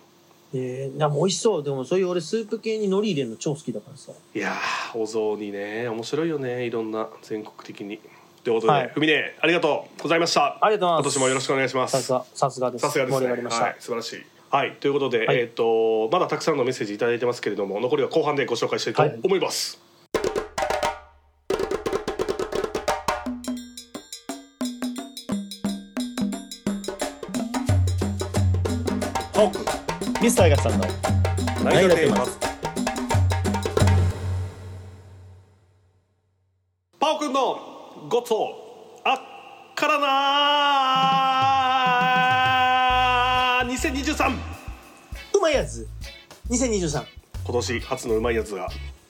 [0.54, 1.64] えー、でも美味しそう。
[1.64, 4.14] でもそういう俺スープ系に海苔入れるの超好きだからさ。
[4.34, 5.90] いやーお雑煮ね。
[5.90, 6.66] 面白いよね。
[6.66, 8.00] いろんな全国的に
[8.46, 8.90] ということで、はい。
[8.94, 10.60] ふみねありがとうございました。
[10.64, 11.18] ありがとうございます。
[11.18, 11.92] 今年もよろしくお願いします。
[11.92, 12.82] さすがさすがです。
[12.84, 13.20] さすがですね。
[13.20, 14.26] 盛り上がりました、はい、素晴らしい。
[14.52, 15.38] はいということで、はい。
[15.38, 19.20] えっ、とまだたくさんのメッセージいただいてますけれども残りは後半でご紹介したいとはい。
[19.24, 19.82] 思います、
[29.34, 29.66] パオくん
[30.22, 30.86] ミスターガさんの
[31.64, 32.45] 何がテーマ
[38.16, 39.20] ごちそうあっ
[39.76, 40.00] から
[43.60, 44.34] なー2023
[45.34, 45.86] うまいやつ。
[46.50, 47.04] 2023
[47.44, 48.70] 今年初のうまいやつが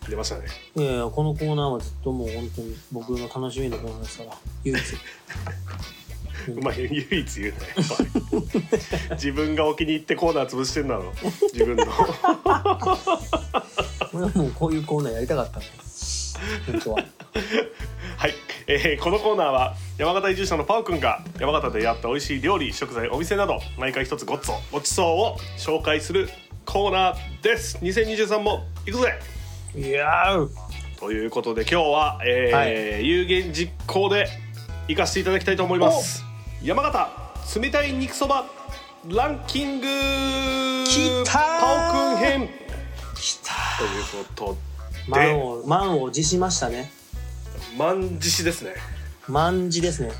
[0.09, 0.45] 出ましたね。
[0.75, 4.31] いやいやこのコーナーはずっともう本当に僕の楽しみのコーナーですから。
[4.63, 4.95] 唯一。
[6.51, 8.09] うまい唯一言うなやっぱり
[9.11, 11.13] 自分がお気に入ってコーナー潰してんだろ
[11.53, 11.85] 自分の。
[14.13, 15.67] 俺はもうこういうコーナーやりたかったんだ
[16.65, 17.03] 本当は
[18.17, 18.33] はい、
[18.67, 26.29] えーこのコーナーは山形移住者のパオくんが山形で出会った美味しい料理食材お店など毎回一つごっつおごちそうを紹介する
[26.65, 27.77] コーナーです。
[27.81, 29.19] 2023も行くぜ！
[29.75, 30.49] いやー。
[30.99, 32.65] ということで今日は、えーは
[33.01, 34.27] 有言実行で
[34.87, 36.23] 行かせていただきたいと思います。
[36.63, 37.09] 山形
[37.59, 38.45] 冷たい肉そば
[39.07, 39.87] ランキング！
[41.25, 42.49] パオくん編。
[43.15, 44.57] きたということ
[45.07, 46.91] 満でを満を持しましたね
[47.77, 48.73] 万字ですね。
[49.27, 50.11] 万字ですね。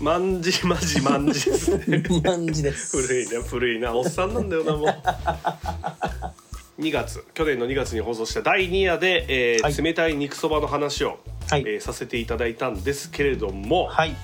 [0.00, 2.02] 万字マジ万字ですね。
[2.22, 2.96] 万字です。
[2.96, 3.94] 古いな古いな。
[3.94, 6.82] おっさんなんだよなもう。
[6.82, 9.76] 2月去年の2月に放送した第2夜で、えーはい。
[9.76, 11.60] 冷たい肉そばの話を、はい。
[11.62, 14.14] えーさせていただいたんですけれども、はい。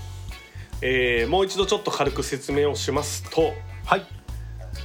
[0.82, 3.52] えーもう一度ちょっと軽く説明をしますと、
[3.86, 4.06] はい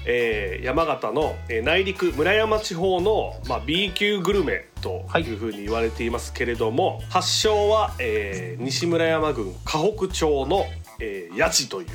[0.06, 5.24] えー山形の、えー内陸村山地方の、まあ、B 級グルメとはい。
[5.24, 10.66] いうふうに言われていますけれども、発祥は、えー西村山郡河北町の、
[11.00, 11.88] えー、八千という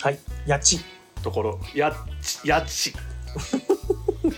[0.00, 0.18] はい。
[0.46, 0.78] やち
[1.22, 1.60] ところ。
[1.74, 2.92] やちやち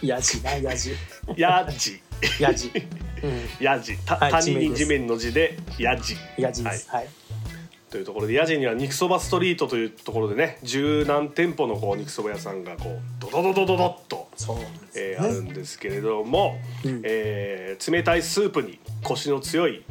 [0.03, 0.95] やじなやじ
[1.37, 2.01] やじ
[2.41, 2.71] やじ
[3.23, 3.65] うん。
[3.65, 4.85] やじた、はい谷に地名です。
[4.85, 6.89] 地面の字でやじやじです。
[6.91, 7.09] はい
[7.91, 14.29] というところでやじには肉そばストリートというところでね十何店舗のこう肉そば屋さんがこうドドドドドドッと、
[14.97, 17.01] えーあるんですけれども、うん。
[17.05, 19.85] えー冷たいスープにコシの強い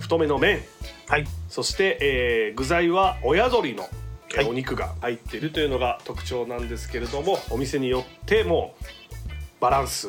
[0.00, 0.60] 太めの麺。
[1.08, 1.26] はい。
[1.48, 3.84] そして、えー具材は親鶏の、
[4.38, 8.74] えお肉が入っているというのが特徴なんですけれどもお店によっても
[9.60, 10.08] バランス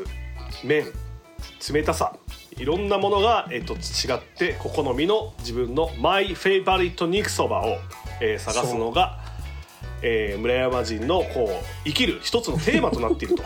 [0.64, 0.86] 麺
[1.72, 2.16] 冷たさ
[2.58, 7.78] いろんなものが、えー、と違ってお好みの自分のマイフェイバリット肉そばを、
[8.22, 9.20] えー探すのが
[10.02, 13.44] えー村山人のこう生きる一つのテーマとなっていると。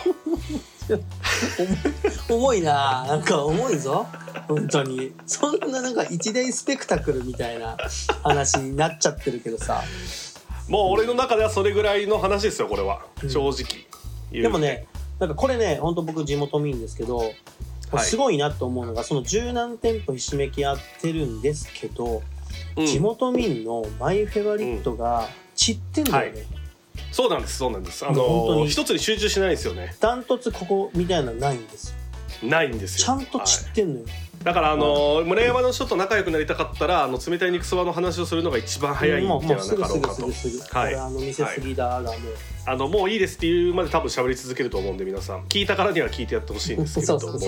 [2.33, 4.05] 重いななんか重いぞ。
[4.47, 5.13] 本当に。
[5.25, 7.77] そんななんか一大スペクタクルみたいな
[8.23, 9.83] 話になっちゃってるけどさ。
[10.67, 13.01] もう俺の中ではそれぐらいの話ですよこれは。
[13.23, 13.29] うん。
[13.29, 14.87] 正直でもね
[15.19, 17.35] なんかこれね本当僕地元民ですけど、はい
[17.97, 22.21] すごいなと思うのがその十何店舗ひしめきやってるんですけど、
[22.77, 22.85] うん。
[22.85, 26.45] 地元民のマイフェバリットが散ってんだよね、
[27.11, 28.05] そうなんですそうなんです。
[28.05, 28.61] あ本当に。
[28.61, 29.95] の一つに集中しないんですよね。
[29.99, 31.91] ダントツここみたいなのないんです
[32.43, 32.49] よ。
[32.49, 33.05] ないんですよ。
[33.05, 34.05] ちゃんと散ってんのよ、
[34.43, 40.95] だからあの村山の人と仲良くなりたかったらあの冷たい肉そばの話をするのが一番早いんもうではなもうすぐすぐかろうかとすぐすぐ、はい。
[40.95, 42.13] あの店過ぎだがもう、
[42.69, 45.45] あのもういいですっていうまで多分喋り続けると思うんで皆さん。
[45.45, 47.39] 聞いたからには聞いてやってほしいんですけれそども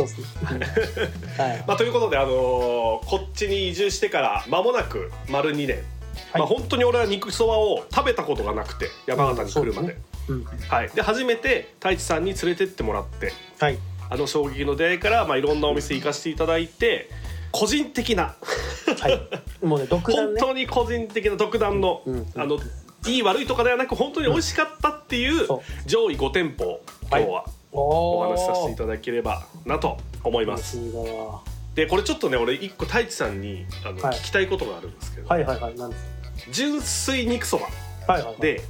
[1.67, 2.31] まあ、ということで、あのー
[3.05, 5.84] こっちに移住してから間もなく丸2年、
[6.34, 13.77] まあ、本当に俺は肉そばを食べたことがなくて山形に来るまで、うんはい、で初めて太一さんに連れてってもらってはい。
[14.10, 17.10] あの衝撃の出会いから、まあ、いろんなお店行かせていただいて
[17.51, 18.36] 個人的な。
[18.99, 19.65] はい。
[19.65, 22.27] もうね独断 本ね当に個人的な独断の,、うん。
[22.36, 22.60] あの
[23.08, 30.80] いい悪いとかではなく本当に美味しかったっていうそ上位5店舗を今日はおお話しさせていだただければなと思います。
[31.76, 34.18] でこれちょっとね俺一個太一さんにあの、はい。
[34.18, 37.68] 聞きたいことがあるんですけど、はいはいはいなんです純粋肉そば
[38.40, 38.62] で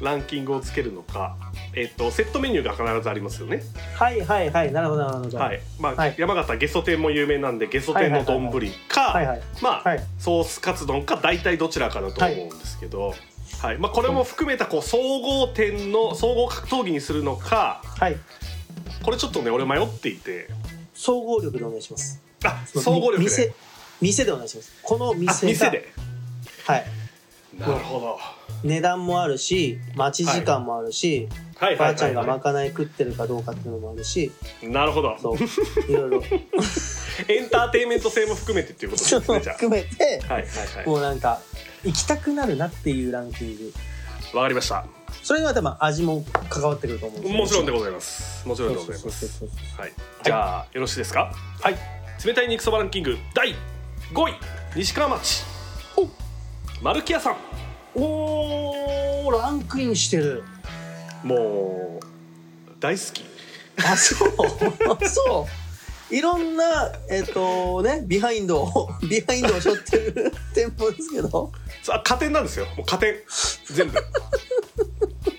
[0.00, 1.36] ランキングをつけるのか、
[1.74, 3.62] えっとセットメニューが必ずありますよね。
[3.94, 5.38] はいはいはいなるほどなるほど。
[5.38, 5.60] はい。
[5.78, 6.14] まあ、はい。
[6.18, 8.50] 山形ゲソ天も有名なんでゲソ天の丼
[8.88, 9.42] か、はいはい。
[9.62, 10.00] まあ、はい。
[10.18, 13.14] ソースカツ丼か大体どちらかだと思うんですけど、
[13.60, 13.78] はい。
[13.78, 18.16] まあこれも含めたこう総合点の総合格闘技にするのか、はい
[19.02, 20.48] これちょっとね俺迷っていて、
[20.94, 23.54] 総合力でお願いしますあ総合力で、店
[24.00, 25.92] 店でお願いしますこのあ店が店で。
[26.66, 26.84] はい
[27.58, 28.18] なるほど。
[28.64, 34.66] 値段もあるし待ち時間もあるし、はいばあちゃんがまかない食ってるかどうかっていうのもあるしい。
[34.66, 35.16] なるほど。
[35.18, 36.22] そういろいろ
[37.28, 40.32] エンターテインメント性も含めてっていうことですね含めてあ。
[40.34, 40.86] はいはいはい。
[40.86, 41.40] もうなんか
[41.84, 43.72] 行きたくなるなっていうランキング
[44.34, 44.84] わかりました。
[45.22, 48.48] それには多分味も関わってくると思うんですよもちろんでございます。
[48.48, 49.44] もちろんでございます。
[50.24, 51.32] じゃあよろしいですか？
[51.60, 51.76] はい
[52.24, 53.54] 冷たい肉そばランキング第
[54.12, 54.34] 5位
[54.76, 55.44] 西川町。
[55.96, 56.08] お
[56.82, 57.36] 丸木屋さん。
[57.94, 60.42] おーランクインしてる
[61.22, 63.24] もう大好き。
[63.84, 64.28] あそう
[65.08, 65.46] そ
[66.10, 72.66] ういろんなえっ、とねビハインドをビハインドを背負ってる店舗ですけどさあ加点なんですよ。
[72.76, 73.14] もう加点。
[73.66, 73.98] 全部。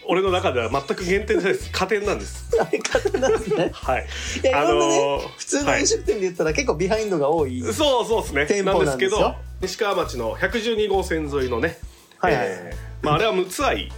[0.08, 1.72] 俺の中では全く減点じゃないです。
[1.72, 2.46] 加点なんです。
[2.52, 3.72] 相方なんですね。
[3.74, 4.08] はい。
[4.44, 8.46] いやいろんなね、ー普通の飲食店で言ったら結構ビハインドが多い、そうそうですね。
[8.46, 11.80] 店舗なんですけど西川町の112号線沿いのね、
[12.20, 12.46] はいはい。
[12.48, 13.92] えーまああれは陸奥愛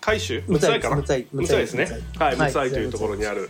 [0.00, 0.96] 海舟陸奥愛かな？
[1.00, 1.06] 陸
[1.44, 1.88] 奥愛ですね。
[2.18, 3.48] はい陸奥愛というところにある、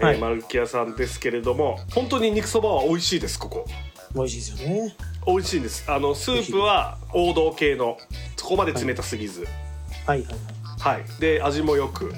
[0.00, 0.18] えーはい。
[0.18, 3.66] 丸木屋さんですけれども本当に肉そばは美味しいですここ。
[4.14, 5.90] 美味しいですよね美味しいんです。
[5.90, 7.98] あのスープは王道系の
[8.36, 9.46] そこまで冷たすぎず。
[10.06, 10.22] はい。
[10.22, 10.26] はい。
[10.78, 12.12] はい、で味もよく。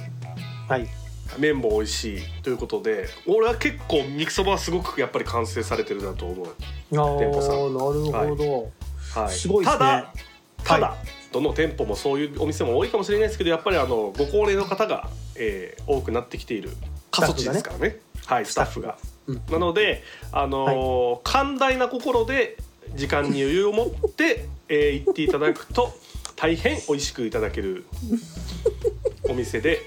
[0.68, 0.80] はい。
[0.80, 0.88] はい
[1.36, 2.42] 麺も美味しい。
[2.42, 7.52] ということで俺は結構肉そばはすごくやっぱり完成されてるなと思う、あー店舗さん。
[7.52, 8.72] なるほど、
[9.22, 9.78] はい、すごいですね。
[9.78, 10.12] ただ
[10.64, 10.96] ただ、は
[11.32, 16.70] どの店舗もそういうお店も多いかもしれないですけどやっぱりあのご高齢の方が、えー多くなってきている。
[17.10, 17.98] 過疎地ですからね。
[18.26, 18.96] はいスタッフが。
[19.26, 19.42] うん。
[19.50, 22.56] なので、あのー寛大な心で
[22.94, 25.92] 時間に余裕を持って、えー行っていただくと
[26.36, 27.84] 大変美味しくいただける
[29.28, 29.80] お店で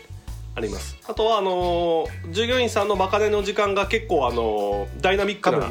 [0.55, 0.97] あります。
[1.07, 5.69] あとはあのー従業員さんのまかないの時間が結構あのーダイナミックな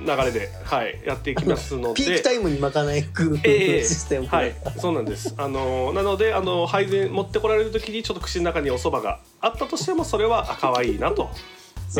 [0.00, 1.94] 流れで、はい、やっていきますので。
[1.94, 5.34] ピークタイムにまかないくええシステムはい、そうなんです。
[5.36, 11.30] あのなのであの配膳持ってこられる時にちょっと口の中にお蕎麦があったとしてもそれはあ可愛いなと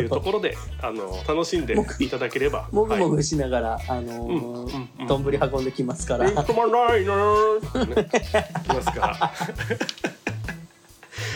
[0.01, 2.67] いうところであの楽しんでいただければ。
[2.71, 5.07] もぐもはいぐしながら、あのうんうんーうん。
[5.07, 7.13] 丼、運んできますから、うん止まらないな
[8.63, 9.33] きますから。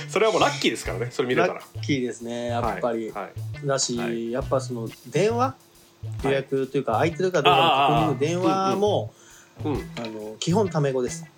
[0.09, 1.09] それはもうラッキーですからね。
[1.11, 1.53] それ見れたら。
[1.55, 3.29] ラッキーですねやっぱり、はいは
[3.63, 3.67] い。
[3.67, 4.31] だし、はい。
[4.31, 5.55] やっぱその電話
[6.23, 7.11] 予約というか空い。
[7.15, 9.13] てるかどうかの確認の電話も
[9.63, 11.25] うん、あの基本タメ語です。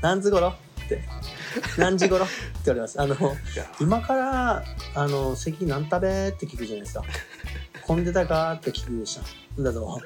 [0.00, 0.50] 何時頃？
[0.84, 1.02] って
[1.78, 2.24] 何時頃？
[2.24, 2.34] って
[2.66, 3.00] 言われます。
[3.00, 3.16] あの
[3.80, 4.64] 今から
[4.94, 6.28] あの席何食べ？
[6.28, 7.02] って聞くじゃないですか。
[7.86, 8.52] 混んでたか？
[8.54, 9.18] って聞くでし
[9.56, 10.00] ただと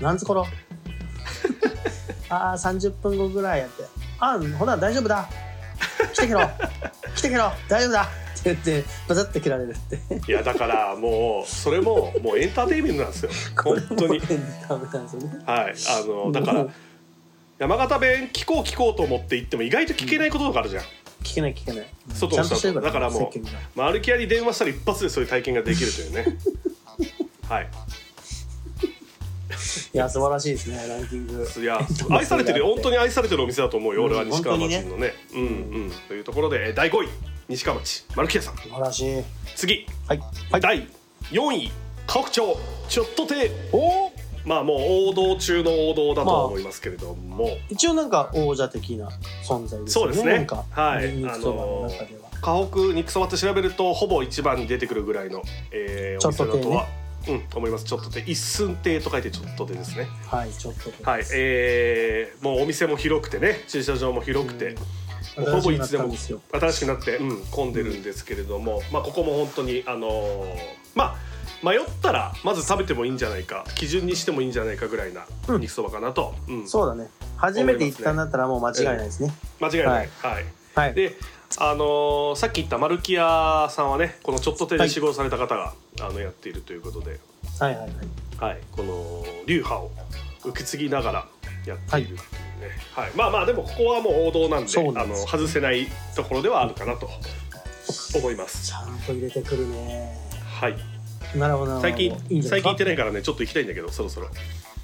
[0.00, 0.46] 何時頃？
[2.30, 3.84] ああ30分後ぐらいやって。
[4.20, 5.28] あほな大丈夫だ。
[6.12, 6.40] 来てけろ。
[7.14, 7.52] 来てけろ。
[7.68, 8.02] 大丈夫だ。
[8.38, 10.30] って言ってバザって切られるって。
[10.30, 13.30] いやだからもうそれももうエンターテインメントなんですよ。
[13.62, 14.20] 本当に。
[14.20, 15.42] ダメなんですよね。
[15.44, 16.66] はい、あのだから
[17.58, 20.84] 山形弁聞こう聞こうと思って行っても意外と聞けないこととかあるじゃん、
[21.24, 21.86] 聞けない聞けない。
[22.14, 23.58] 外の人ちゃんとしてるからだからもう世間が。
[23.74, 26.38] まあ、歩き屋に電話したら一発でそういう体験ができるというね。
[27.48, 27.68] はい。
[29.92, 31.44] いや素晴らしいですねランキング。
[31.60, 35.14] いや愛されてる本当に愛されてるお店だと思うよ、うん俺は西川町本のね。
[35.34, 35.44] うんう
[35.86, 35.92] ん。
[36.06, 37.08] というところでえー第5位
[37.48, 38.56] 西川町丸木屋さん。
[38.56, 39.24] 素晴らしい。
[39.56, 40.20] 次、はい。
[40.52, 40.60] はい。
[40.60, 40.86] 第
[41.32, 41.72] 4位
[42.06, 44.07] 河北町ちょっと亭おー
[44.48, 44.78] まあもう
[45.10, 49.10] 王道中の王道だとは思いますけれども、一応なんか王者的な
[49.46, 49.90] 存在ですよね。
[49.90, 50.46] そうですね。
[50.70, 51.08] はい。
[51.08, 56.86] ニンニクそばの中では、河北肉そばって調べるとほぼ一番に出てくるぐらいの、えー、お店だとは、
[57.28, 57.84] うん思います。
[57.84, 60.06] ちょっとで一寸亭と書いてちょっとでですね。
[60.26, 64.76] はいちょっとではいえー、もうお店も広くてね駐車場も広くて、
[65.36, 70.44] ほぼいつでも新しくなって、うん、混んでるんですけれども、まあここも本当にあのー
[70.94, 71.16] まあ
[71.62, 75.60] 迷ったらまず食べてもいいんじゃないか基準にしてもいいんじゃないかぐらいなうん。
[75.60, 76.68] 肉そばかなと、うん。
[76.68, 77.10] そうだね。
[77.36, 79.32] 初めて行ったんだったらもう間違いないですね。
[79.60, 80.44] 間違いない、はい。
[80.74, 80.94] はい。
[80.94, 81.16] で
[81.58, 87.18] あのーさっき言った丸木屋さんはねこのちょっと手で志望された方が、あのやっているということで、
[87.58, 87.90] はいはいはい。
[88.38, 89.90] はい、この流派を
[90.44, 91.28] 受け継ぎながら
[91.66, 92.22] やっているっていうね、
[92.94, 93.10] はい。
[93.16, 97.08] まあまあでもここはもう王道なんであそうなんですの外せないところではあるかなと
[98.14, 98.66] 思います。
[98.66, 100.14] ちゃんと入れてくるね。
[100.60, 100.97] はい
[101.36, 104.28] なるほど最近最近行ってないからねちょっと行きたいんだけどそろそろ、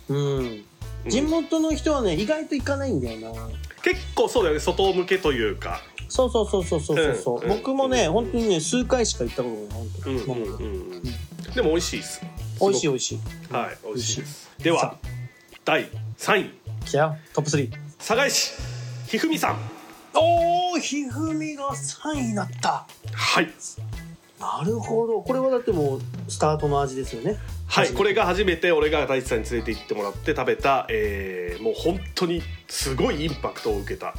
[0.09, 0.17] うん。
[0.17, 0.65] うん。
[1.09, 3.49] 地元の人はね意外と行かないんだよな。
[3.83, 5.81] 結構そうだよね外向けというか。
[6.09, 7.47] そうそうそうそうそうそう、う。
[7.47, 11.03] ん僕もね、うん本当にね数回しか行ったことない本当に、うんうんうんうん。
[11.55, 12.21] でも美味しいです。
[12.61, 13.19] 美味しいい美味しい。
[13.53, 14.51] はい美味しいです。
[14.59, 14.97] でさは
[15.65, 16.51] 第3位。
[16.85, 17.17] 来たよ。
[17.33, 18.53] トップ3寒河江市。
[19.09, 19.57] ひふみさん。
[20.15, 22.87] おおひふみが3位になった。
[23.13, 23.51] はい
[24.45, 25.23] なるほど。
[25.23, 27.39] これはだってもうスタートの味ですよね。
[27.67, 34.15] はい、これが初めて俺が大地さんに連れて行ってもらって食べた、えーもう本当にすごいインパクトを受けた。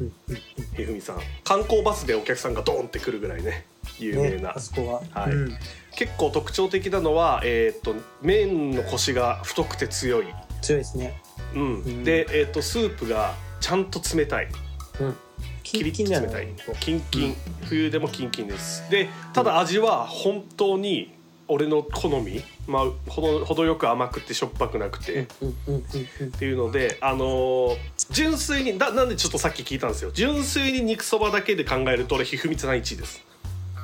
[0.00, 0.36] うんうん
[0.76, 1.20] ひふみさん。
[1.44, 3.66] 観光バスでお客さんがドーンってくるぐらいね
[3.98, 5.32] 有名な、ねあそこは、はい。
[5.32, 5.58] うん。
[5.96, 10.26] 結構特徴的なのは、えー、と麺のコシが太くて強い、
[10.62, 11.20] 強いですね。
[11.54, 11.74] うん。
[11.80, 12.04] ん。
[12.04, 14.48] で、えー、とスープがちゃんと冷たい。
[15.00, 15.16] うん
[15.72, 16.46] キリッとだよ冷たい。
[16.46, 18.88] ねキンキン、冬でもキンキンです。
[18.90, 21.14] でただ味は本当に
[21.48, 27.76] 俺の好み、まあ、ほど程よく甘くてしょっぱくなくて、うんうんうんうんっていうのであのー
[28.10, 30.10] 純粋にななんでちょっとさっき聞いたんですよ。
[30.12, 33.22] 純粋に肉そばだけで考えると俺ひふみつな1位です。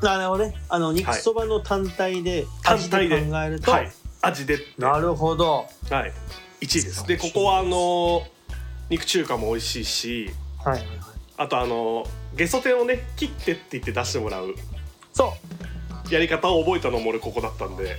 [0.03, 0.55] なるほどね。
[0.69, 2.91] あの肉そばの単体で単味で。
[2.91, 3.93] 体で考えると、はい。
[4.23, 4.59] 味で。
[4.79, 5.67] なるほど。
[5.91, 6.13] はい。
[6.63, 7.07] 1位です。
[7.07, 8.23] でここはあのー
[8.91, 10.31] 肉中華も美味しいし。
[10.63, 14.55] はいはいはいあとあのーゲソ天をね切ってって言って出してもらう。
[15.13, 15.35] そ
[16.11, 16.13] う。
[16.13, 17.97] やり方を覚えたのも俺ここだったんで。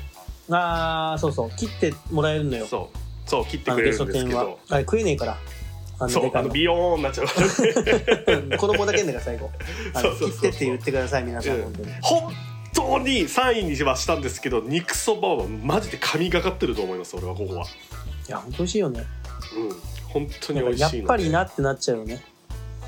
[0.49, 1.49] あーそうそう。
[1.57, 2.65] 切ってもらえるのよ。
[2.65, 3.29] そう。
[3.29, 4.43] そう切ってくれるんですけ天は。
[4.43, 5.37] どあれ食えねえから。
[5.97, 6.47] あのそうあの。
[6.49, 7.27] のビヨーンになっちゃう。
[7.27, 9.49] からね子供だけんだから最後。
[9.93, 10.41] あのそうそうそうそう。
[10.41, 11.91] 切ってって言ってください皆さん本当に。
[12.01, 12.33] 本
[12.73, 17.63] 当に3位にはしたんですけど肉そばはマジで神がかってると思います俺はここは。
[17.63, 19.05] いや本当美味しいよね。
[19.57, 19.69] うん、
[20.09, 21.07] 本当に美味しいので。
[21.07, 22.21] ぱりなってなっちゃうよね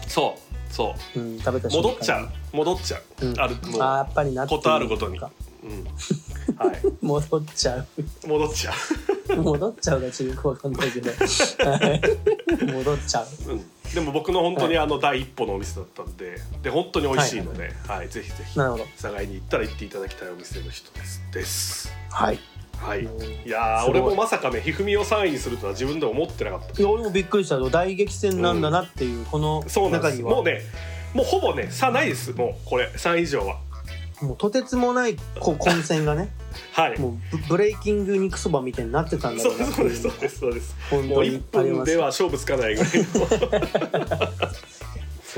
[0.07, 1.19] そうそう。
[1.19, 2.29] うん食べた戻っちゃう。
[2.53, 3.39] 戻っちゃう、うん。
[3.39, 5.19] あるもうあーやっぱりなことあるごとに。
[5.19, 5.31] か
[5.63, 6.79] うん、はい。
[7.01, 7.87] 戻っちゃう。
[8.27, 8.73] 戻っちゃ
[9.35, 11.15] 戻っちゃうがちょっとよくわかんないけどは
[11.77, 12.01] い。
[12.71, 13.51] 戻っちゃう。
[13.51, 18.09] う、うん、でも僕の本当にあの第一歩のお店だったんでで本当に美味しいので、はい。
[18.09, 18.85] ぜひぜひなるほど。
[19.01, 21.91] 佐賀に行ったら行っていただきたいお店の人ですです。
[22.11, 22.39] はい
[22.77, 22.99] はい。
[22.99, 23.21] うん。
[23.47, 26.81] いや俺もまさかねひふみを3位にするとは自分で思ってなかった。
[26.81, 27.69] いや俺もびっくりしたよ。
[27.69, 30.17] 大激戦なんだなっていう、このそうなんです。
[30.17, 30.61] 中にはもうね
[31.13, 32.33] もうほぼね差ないです。
[32.33, 32.87] もうこれ。
[32.87, 33.57] 3以上は。
[34.21, 36.29] もうとてつもないこう混戦がね。
[36.73, 36.99] はい。
[36.99, 39.87] もうブブレイキング肉そばみたいになってたんだそろうなっていう。
[39.91, 40.75] うそうですそうですそうです。
[40.91, 41.77] もう本当に1あります。
[41.77, 44.27] 分では勝負つかないぐらいの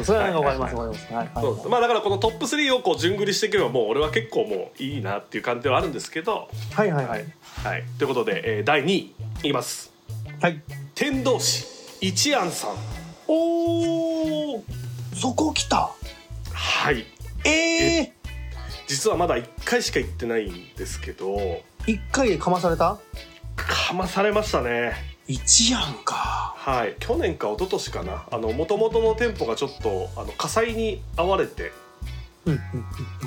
[0.03, 1.13] そうそれはわかりますはわかります。
[1.13, 1.43] はいはい。
[1.43, 6.49] そうですまあだからこのトップ3をこう順繰りしていけばもう俺は結構もういいなっていう感じではあるんですけど。
[6.73, 7.25] はいはいはい。
[7.63, 7.83] はい。
[7.97, 9.91] ということで、えー第2位いきます。
[10.41, 10.61] はい。
[10.95, 11.65] 天童市
[12.01, 12.75] 一安さん。
[13.27, 14.61] おー
[15.15, 15.91] そこ来た。
[16.53, 17.05] はい。
[17.45, 18.13] ええ
[18.87, 21.61] 実はまだ1回しか行ってないんですけど。
[21.87, 22.97] 一回でかまされた？
[23.55, 24.93] かまされましたね
[25.29, 26.15] 一やんか。
[26.57, 26.95] はい。
[26.99, 28.25] 去年か一昨年かな。
[28.31, 31.71] あの元々の店舗がちょっとあの火災に遭われて。
[32.45, 32.59] うんうん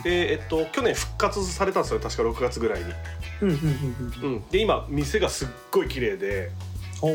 [0.03, 2.01] で、えっと、去年復活されたんですよ。
[2.01, 2.87] 確か6月ぐらいに、
[3.43, 4.35] うんうんうんうんうん。
[4.35, 6.51] うん、で今店がすっごい綺麗で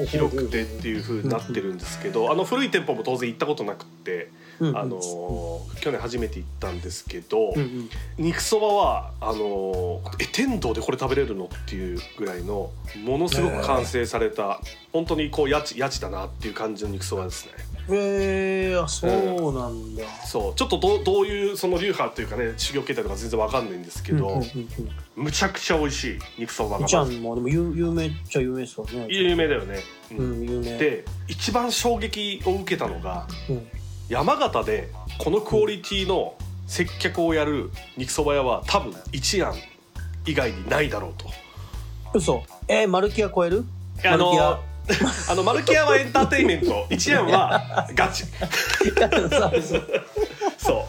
[0.06, 4.30] 広くてっていう風になってるんですけどあの古い店舗も当然行ったことなくって
[4.60, 7.90] あのー去年初めて行ったんですけど、うんうん。
[8.18, 11.46] 肉そばはあのーえ天童でこれ食べれるの？
[11.46, 12.72] っていうぐらいの
[13.06, 14.60] ものすごく完成された、
[14.92, 17.52] 本当にこうやちやちだなっていう感じの肉そばですね
[17.90, 24.48] えー、あそうなんだ、そうちょっとどうどういうその流派というかね修行形態とか全然わかんないんですけど、うんうんうん
[25.18, 29.08] むちゃくちゃ美味しい肉そばがうん、ちゃんもでも有有名っちゃ有名ですよね。
[29.10, 29.80] 有名だよね、
[30.12, 30.18] うん。
[30.18, 30.48] うん。
[30.48, 30.78] 有名。
[30.78, 33.68] で一番衝撃を受けたのがうん、
[34.10, 36.36] 山形でこのクオリティの
[36.68, 39.56] 接客をやる肉そば屋は多分一庵
[40.28, 41.26] 以外にないだろうと。
[42.14, 43.66] 嘘えー、マルキア超える
[44.06, 44.60] あのマルキア
[45.30, 48.24] あのマルキアはエンターテインメント一庵はガチ。
[50.58, 50.86] そ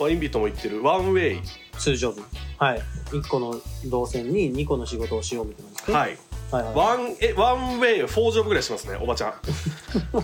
[0.00, 0.10] う。
[0.10, 1.42] インビートも言ってるワンウェイ。
[1.78, 2.24] 通常分
[2.58, 2.82] はい。
[3.10, 5.96] 1個の動線に2個の仕事をしようみたいなんですね。
[5.96, 6.18] はい。
[6.50, 6.74] はいはい。
[6.74, 9.30] ワンえワンウェイ4畳ぐらいしますねおばちゃん。
[10.12, 10.20] も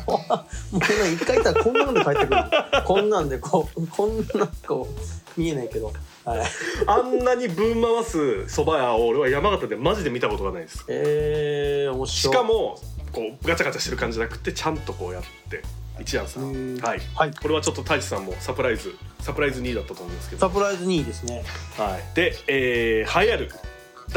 [0.72, 2.42] うね一回行ったらこんなんで帰ってくる。
[2.86, 4.88] こんなんでこうこんなこ
[5.36, 5.92] う見えないけど。
[6.24, 6.42] はい。
[6.86, 10.84] あんなにぶん回す蕎麦屋を俺は山形でマジで見たことがないです。
[10.88, 12.36] えー、面し白い。
[12.36, 12.78] かも
[13.12, 15.62] こうガチャガチャしてる感じじゃなくてちゃんとこうやって。
[16.00, 16.44] 一庵さん。
[16.44, 16.80] うん。
[16.80, 17.00] はい。
[17.14, 17.30] はい。
[17.34, 20.40] これはちょっと太一さんもサプライズサプライズ2だったと思うんですけど。
[20.48, 21.44] サプライズ2位ですね。
[21.76, 22.16] はい。
[22.16, 23.56] で、えー、栄えあると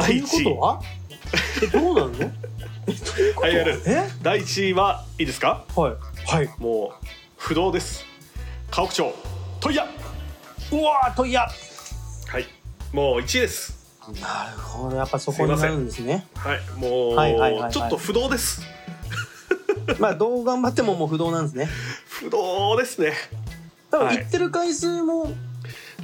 [0.01, 0.81] 第いうこ1位とは？
[1.63, 2.11] えどうなの？
[2.87, 4.09] えということは 栄えあるえ？
[4.21, 5.65] 第1位はいいですか？
[5.75, 5.93] はい。
[6.25, 6.49] はい。
[6.57, 7.05] もう
[7.37, 8.05] 不動です。
[8.71, 9.15] 河北町
[9.59, 9.83] 問屋
[10.71, 11.47] うわーといや
[12.27, 12.45] はい。
[12.93, 13.75] もう1位です。
[14.21, 14.95] なるほど。
[14.95, 16.25] やっぱそこになるんですね。
[16.35, 16.61] はい。
[16.77, 17.71] もう、はいはいはいはい。
[17.73, 18.61] ちょっと不動です
[19.99, 21.69] まあどう頑張ってももう不動なんですね。
[22.07, 23.13] 不動ですね。
[23.91, 24.17] 多分はい。
[24.17, 25.33] 行ってる回数も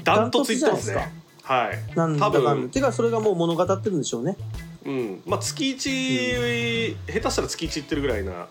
[0.04, 1.14] ダントツいってますね。
[1.44, 1.96] はい。
[1.96, 2.40] なんだかんだ。
[2.40, 2.70] 多分。
[2.70, 4.38] てかそれがもう物語ってるんでしょうね。
[4.86, 5.22] うん。
[5.26, 8.48] まあ月1、下手したら月1いってるぐらいな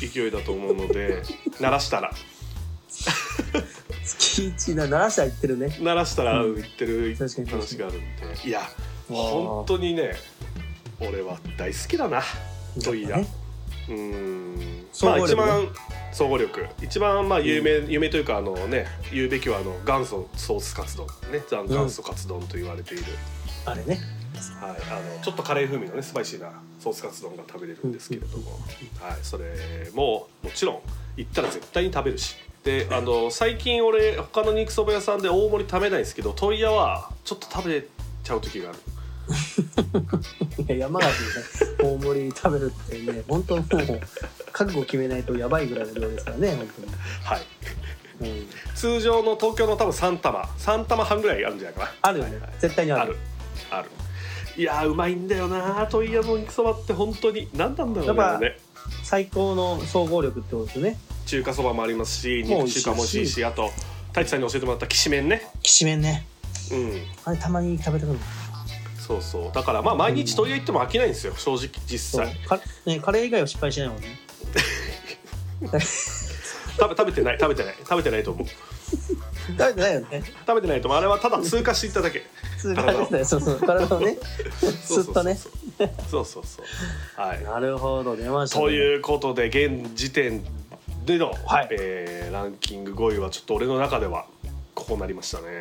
[0.00, 1.22] 勢いだと思うので
[1.60, 2.10] 鳴らしたら。
[4.04, 5.78] 月一な鳴らしたら行ってるね。
[5.80, 6.54] 鳴らしたらうん。
[6.56, 8.48] 言ってる話があるんで。
[8.48, 10.14] いやー本当にね
[11.00, 12.22] 俺は大好きだな
[12.82, 13.26] といや、ね
[13.88, 14.86] うん。
[15.02, 15.68] まあ一番
[16.12, 16.66] 総合力。
[16.82, 21.42] 一番まあ有名、有名というかあのね言うべきはあの元祖ソースカツ丼ね。
[21.48, 23.04] ザ元祖カツ丼と言われている、
[23.64, 23.98] あれね。
[24.60, 28.52] はい、あのちょっとカレー風味のねスパイシーなソースカツ丼が食べれるんですけれども、
[29.00, 29.44] はい、それ
[29.94, 30.80] ももちろん
[31.16, 32.36] 行ったら絶対に食べるし。
[32.64, 37.84] であの最近俺他の肉そば屋さんで大盛り食べないんですけど問屋はちょっと食べ
[38.22, 38.78] ちゃう時がある
[40.68, 41.08] 山形
[41.80, 44.00] でね大盛り食べるってね本当もう
[44.52, 46.66] 覚悟決めないとやばいぐらいの量ですからね本
[47.24, 47.42] はい。
[48.18, 50.42] 当に、うん、通常の東京の多分3玉。
[50.58, 51.90] 3玉半ぐらいあるんじゃないかな。
[52.02, 52.50] あるよね、はいはい。
[52.60, 53.00] 絶対にある。
[53.02, 53.16] ある。
[53.70, 53.90] ある。
[54.56, 57.48] いやーうまいんだよな問屋の肉そばって本当に。
[57.54, 58.58] 何なんだろうねね。
[59.02, 60.98] 最高の総合力ってことですよね。
[61.26, 62.44] 中華そばもありますし。
[62.46, 63.70] 肉中華も美味しいしあと
[64.08, 65.48] 太一さんに教えてもらったきしめんね。
[65.62, 66.26] きしめんね。
[66.70, 67.02] うん。
[67.24, 68.20] あれたまに食べたくなる
[69.20, 69.52] そうそう。
[69.52, 72.34] だからまあ毎日問屋行っても飽きないんですよ正直実際。
[72.46, 74.18] か、ね、カレー以外は失敗しないもんね。
[76.72, 77.74] 食べ食べてない食べてない。
[77.78, 78.46] 食べてないと思う。
[78.48, 80.22] 食べてないよね。
[80.46, 80.98] 食べてないと思う。
[80.98, 82.22] あれはただ通過していっただけ。
[82.58, 83.60] 通過ですねそうそう。
[83.60, 84.18] 体をね。
[84.60, 85.36] そうすっとね。
[86.10, 87.20] そうそうそう。
[87.20, 87.44] はい。
[87.44, 90.42] なるほど出ました、ね、ということで現時点
[91.04, 91.68] での、はい。
[91.70, 94.26] えーランキング5位はちょっと俺の中では
[94.74, 95.60] こうなりましたね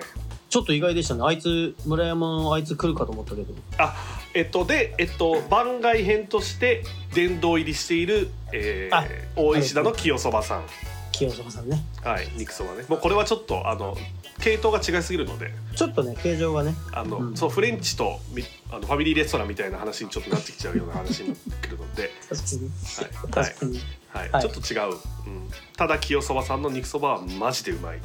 [0.52, 1.22] ちょっと意外でしたね。
[1.24, 3.54] あいつ村山のあいつ来るかと思ったけど。
[3.78, 3.96] あ
[4.34, 6.84] えっとでえっと番外編として
[7.16, 9.06] 殿堂入りしている、えーあ
[9.38, 10.66] 大石田の清そばさん。
[11.14, 11.82] 清そばさんね。
[12.04, 12.84] はい肉そばね。
[12.90, 13.96] もうこれはちょっとあの
[14.42, 15.52] 系統が違いすぎるので。
[15.74, 16.76] ちょっとね形状がね。
[16.92, 17.38] あの、うん。
[17.38, 23.48] そうフレンチとみあのファミリーレストランみたいな話にちょっとなってきちゃうような話になってくるので、 はい。
[23.48, 23.80] 確かに、
[24.10, 24.30] はい。
[24.32, 24.42] はい。
[24.42, 24.98] ちょっと違う、
[25.28, 28.00] うん、ただ清そばさんの肉そばはマジでうまい、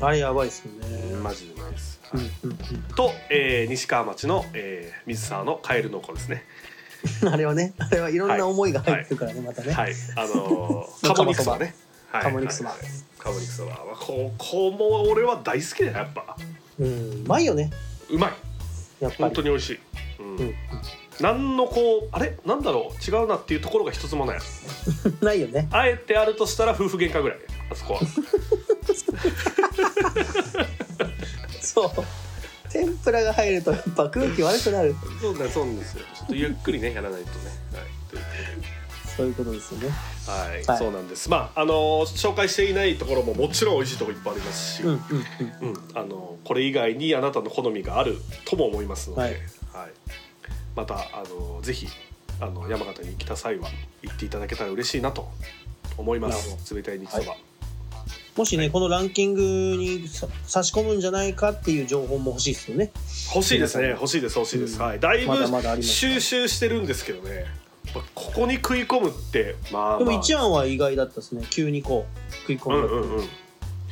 [0.00, 2.82] あれやばいっすよね、マジでうまいです、うんはいうん。
[2.94, 6.44] と、えー西川町の、えー水沢のカエルの子ですね。
[7.22, 9.94] うん、あれはねあれはいろんな思いが入ってるからね、またね、はい。
[10.16, 11.74] あのー、 鴨肉そばね。
[12.10, 12.22] はい。
[12.24, 12.70] 鴨肉そば。
[12.70, 12.78] はい。
[12.80, 16.36] はい鴨肉そばはここも俺は大好きだよやっぱ。
[16.78, 17.70] うんうまいよね。
[18.10, 18.32] うまい。
[19.00, 19.22] やっぱり。
[19.24, 19.78] 本当に美味しい、
[20.18, 20.36] うん。
[20.36, 20.54] うん。
[21.20, 22.36] 何のこうあれ？
[22.44, 23.10] なんだろう？
[23.10, 24.38] 違うなっていうところが一つもない。
[24.38, 25.68] うん、ないよね。
[25.70, 27.38] あえてあるとしたら夫婦喧嘩ぐらい
[27.70, 28.00] あそこは
[31.74, 31.90] そう。
[32.70, 34.94] 天ぷらが入るとやっぱ空気悪くなる。
[35.20, 36.04] そうだそうなんですよ。
[36.14, 37.34] ちょっとゆっくりねやらないとね。
[37.72, 37.86] はい。
[38.10, 38.22] という
[39.16, 39.88] そういうことですよね。
[40.26, 40.78] はい、はい。
[40.78, 41.30] そうなんです。
[41.30, 41.74] まああの
[42.06, 45.78] 紹介していないところももちろん美味しいところいっぱいありますし、うんうんうん。
[45.94, 49.34] あのこれ以外にあなたの好みがあるとも思いますので、ははい。
[49.34, 49.92] い
[50.74, 51.86] またあのぜひ
[52.40, 53.68] あの山形に来た際は
[54.02, 55.28] 行っていただけたら嬉しいなと
[55.96, 56.74] 思います。
[56.74, 57.36] 冷たい肉そば、
[58.36, 62.90] もしねこのランキングにさ差し込むんじゃないかっていう情報も欲しいですよね。
[63.32, 63.90] 欲しいですね。
[63.90, 64.84] 欲しいです欲しいです、うん。
[64.84, 67.46] はいだいぶ収集してるんですけどね。
[67.94, 71.46] まあここに食い込むってまあ、まあ、でも一案は意外だったですね。
[71.48, 73.24] 急にこう食い込だった、うんんうんうん。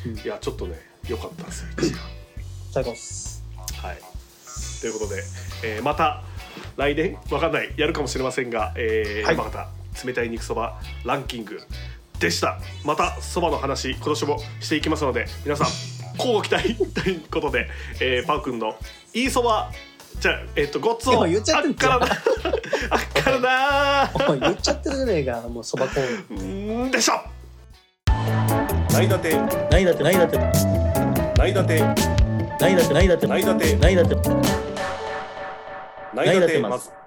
[0.06, 0.18] うん。
[0.18, 0.74] いやちょっとね
[1.08, 2.00] 良かったですよ一番
[2.72, 3.44] 最高っす。
[3.80, 3.98] はい。
[4.80, 5.22] ということで、
[5.64, 6.24] えーまた
[6.76, 7.16] 来年？
[7.30, 7.72] わかんない。
[7.76, 9.36] やるかもしれませんが、えーはい。
[9.36, 9.68] 山形
[10.04, 11.60] 冷たい肉そばランキング
[12.22, 12.58] でした。
[12.84, 15.66] またそばの話今年もしていきますので皆さん
[16.18, 17.68] 乞うご期待ということで、
[18.00, 18.76] えーパウ君の
[19.12, 19.70] いいそば
[20.20, 22.02] じゃあえっ、とごっつをいや言っちゃってんじゃん。
[22.02, 22.08] あっ
[23.22, 27.14] からなあっからなおい言っちゃってるじゃねえかもうそばコーンうーんでしょ。
[28.92, 29.36] ないだて。
[29.70, 30.02] ないだって。
[30.02, 30.38] ないだって。
[30.38, 31.80] ないだて。
[31.80, 32.94] ないだって。
[32.94, 33.26] ないだって。
[33.26, 33.76] ないだて。
[33.76, 34.14] ないだって。
[36.14, 37.01] ないないだてまだてます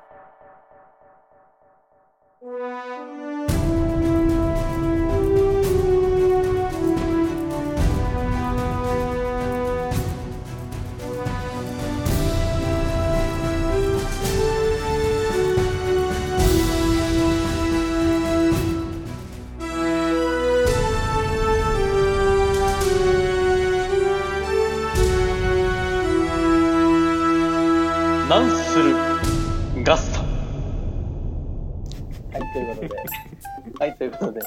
[33.80, 34.41] はいということで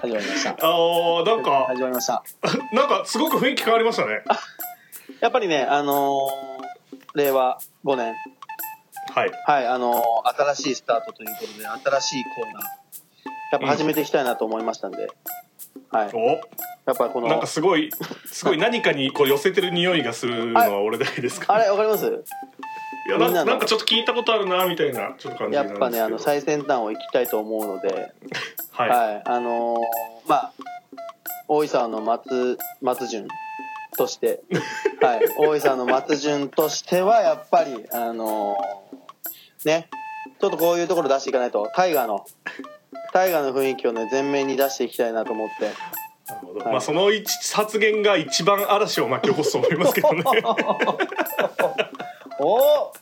[0.00, 0.50] 始まりました。
[0.50, 2.22] あーなんか始まりました。
[2.72, 4.22] なんかすごく雰囲気変わりましたね。
[5.20, 6.70] やっぱりねあのー
[7.14, 8.14] 令和5年。
[9.14, 9.30] はい。
[9.46, 12.62] はいあのー新しいスタートということで新しいコーナー。
[13.52, 15.08] やっぱ始めていきたいなと思いましたんで、
[15.90, 16.10] はい。
[16.12, 16.18] お
[16.86, 17.90] やっぱこのなんかすごい
[18.26, 22.24] すごい何かにこう寄せてる匂いがするのは俺だけですかあれわかります？
[23.06, 25.84] いやなみんなんかちょっと聞いたことあるなみたいなちょっと感じなんですけど。
[25.84, 28.12] やっぱねあの最先端を行きたいと思うので。
[28.72, 29.78] はい、はい、あのー
[30.28, 30.52] まあ
[31.48, 33.26] 大井沢の松松潤
[33.96, 34.42] として、
[35.02, 39.88] はい、大井沢の松潤としてはやっぱりあのーね。
[40.40, 41.70] ちょっとこういうところ出していかないと。
[41.74, 42.24] タイガーの。
[43.12, 45.64] タイガーの雰囲気をね前面に出していきたいなと思って。
[46.32, 46.60] なるほど。
[46.60, 46.72] はい。
[46.72, 50.22] まあその一発言が一番嵐を巻き起こすと思いますけどね
[52.40, 52.92] おお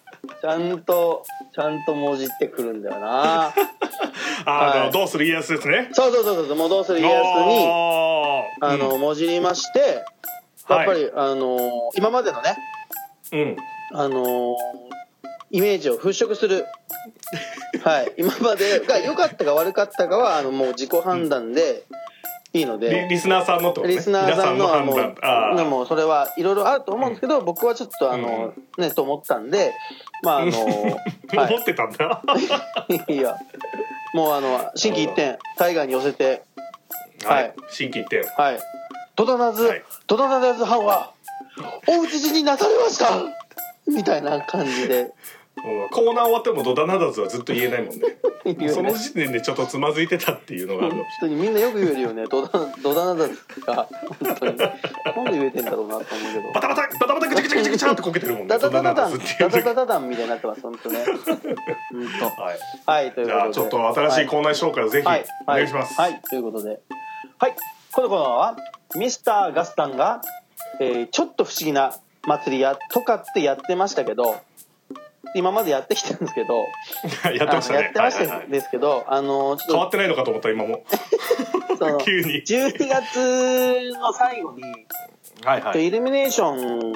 [0.41, 1.25] ちゃんと
[1.55, 3.55] ちゃんともじってくるんだよな。
[4.45, 4.91] あの、はい。
[4.91, 5.89] どうする家康ですね。
[5.93, 7.69] そうそうそうそうもうどうする家康に
[8.61, 10.05] あの、もじりまして
[10.69, 12.57] やっぱり、あの今までのね
[13.33, 13.57] うん、うん
[13.95, 14.89] あのー
[15.51, 16.67] イメージを払拭する。
[17.83, 18.13] はい。
[18.19, 21.85] 今までが良かったか悪かったかは、あの、もう自己判断で
[22.53, 23.89] いいのリで、リスナーさんのとね。
[23.89, 29.75] リスナーさんのはもであもそれはいろいろあると思うんですけど、僕はちょっとあの、ね、と思ったんで、
[30.23, 30.53] まああの、
[31.37, 32.23] あ、 は思ってたんだ。
[32.89, 33.13] い。
[33.13, 33.37] いや、
[34.15, 36.43] もうあの、心機一転、タイガーに寄せて、
[37.25, 37.47] ははい。
[37.49, 38.23] い新規一点。
[38.23, 38.59] はい。
[39.15, 41.13] 戸田なずはい、戸田なず藩は、
[41.87, 43.11] お討ち死になされました
[43.87, 45.01] みたいな感じで。
[45.01, 45.13] うん
[45.91, 48.19] コーナー終わってもドダナダズはずっと言えないもんね
[48.55, 48.69] ね。
[48.69, 52.25] その時点でちょっとつまずいてたっていうのがある本当にみんなよく言えるよね。
[52.29, 52.51] ドダ
[52.83, 53.89] ドダナダが
[54.21, 56.53] 本当になんで言えてんだろうなと思うけど。
[56.55, 61.05] バタバタバタバタグチャグチャグチャグチャってこけてるもんねダダダダダダナダダダダダダンみたいになってます本当ね。
[61.05, 62.11] 本
[62.47, 62.93] はい当。
[62.93, 63.33] はいということで。
[63.33, 66.81] じゃあちょっと新しいコーナー紹介をぜひはいお願いしますはい、はいということで。
[67.39, 67.55] はい
[67.93, 68.57] このコーナーは
[68.97, 70.21] ミスターガスタンが、
[70.81, 71.95] えーちょっと不思議な
[72.25, 74.41] 祭りやとかってやってましたけど。
[75.35, 76.65] 今までやってきたんですけど、
[77.35, 77.83] やってましたね。
[77.83, 78.47] やってましはいはいはい。
[78.47, 80.85] たですけど、あの変わってないのかと思った今も。
[82.05, 82.43] 急に。
[82.45, 84.63] 12月の最後に、
[85.45, 86.93] はいはでイルミネーション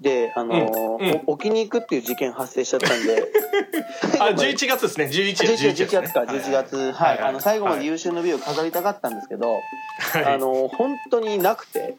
[0.00, 1.22] で、あのーうんうん。
[1.26, 3.22] お置きに行くっていう事件発生しちゃったんで。
[4.18, 5.06] あ11月ですね。
[5.06, 6.20] 11 11 11 11月か。
[6.22, 6.92] 11月。
[6.92, 10.24] はい、あの最後まで優秀の美を飾りたかったんですけど、はい。
[10.24, 11.94] あのー本当になくて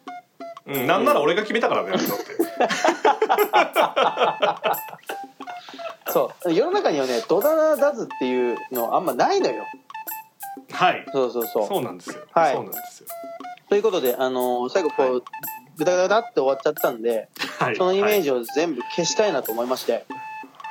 [0.67, 2.05] うん、なんなら俺が決めたからねだって。
[6.11, 6.53] そう。
[6.53, 9.65] 世の中にはねドダナダズっていうのあんまないのよ。
[10.71, 11.05] はい。
[11.11, 11.67] そうそうそう。
[11.67, 12.53] そうなんですよ、はい。
[12.53, 13.07] そうなんですよ。
[13.69, 15.21] ということで、あのー最後こう、はい。
[15.77, 17.75] グダグダって終わっちゃったんではい。
[17.75, 20.05] そのイメージジを全部消したいなと思いまして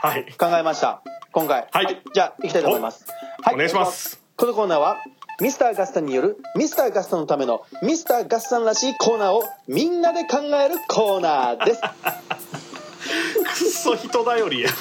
[0.02, 1.02] はい、考えました。
[1.32, 1.66] 今回。
[1.70, 2.02] はい。
[2.12, 3.06] じゃあ行きたいと思います。
[3.42, 4.22] はいお願いします。
[4.36, 4.98] このコーナーは
[5.40, 11.80] ミスターガスタンによるミスターガスタンのためのミスターガスタンらしいコーナーをみんなで考えるコーナーです。
[11.80, 14.68] くっそ人頼りや。
[14.68, 14.76] めち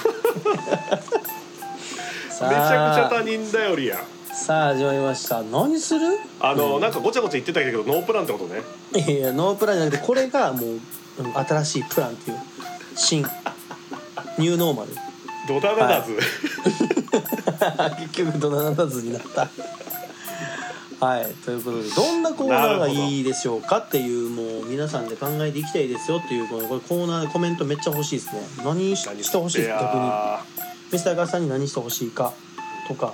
[2.44, 4.00] ゃくちゃ他人頼りや。
[4.34, 5.42] さあ始まりました。
[5.44, 6.02] 何する？
[6.40, 8.62] あの、なんかごちゃごちゃ言ってたけどノープランってことね？
[8.96, 12.38] いやいやノープランじゃなくてこれがもううん新しいプランっていう
[12.96, 13.26] 新
[14.38, 14.90] ニューノーマル。
[15.48, 16.16] ドダナダズ、
[18.14, 19.48] 結局ドナナダズになった
[21.00, 28.42] はいということでどんなコーナーがいいでしょうかっていうもう皆さんで考えていきたいですよっていうこのこれコーナーでコメントめっちゃ欲しいですね。
[28.66, 30.06] 何ししてほしいです逆に。
[30.08, 30.42] や
[30.92, 32.34] ミスターガーさんに何してほしいか
[32.88, 33.14] とか。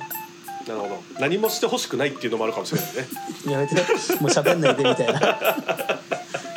[0.65, 1.03] ーなるほど。
[1.19, 3.07] 何もしてほしくないっていうのもあるかもしれないね。
[3.51, 3.83] やめてもう
[4.31, 5.19] 喋んないでみたいな。
[5.21, 6.01] や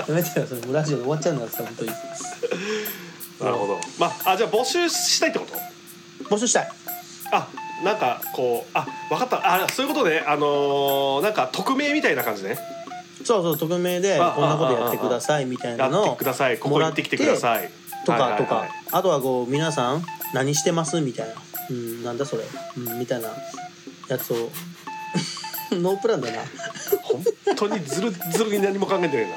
[0.08, 0.46] めてよ。
[0.46, 1.90] それもうラジオで終わっちゃうんだから本当に。
[3.40, 3.78] なるほど。
[3.98, 5.46] まああじゃあ募集したいってこ
[6.24, 6.34] と？
[6.34, 6.68] 募集したい。
[7.32, 7.46] あ
[7.84, 9.64] なんかこうあ分かった。
[9.64, 10.24] あそういうことね。
[10.26, 12.58] あのーなんか匿名みたいな感じね。
[13.24, 17.70] そうそう匿名であこんなことやってくださいみたいなやのをってくださいここ行ってきてください。
[18.04, 18.40] とはいはいはい。
[18.40, 20.02] かとかあとはこう皆さん
[20.34, 21.34] 何してますみたいな。
[21.70, 22.44] うんなんだそれ。
[22.76, 23.30] うんみたいな
[24.08, 24.50] やつを。
[25.70, 26.38] ノープランだな。
[27.02, 27.22] 本
[27.56, 29.36] 当にずるずるに何も考えてないな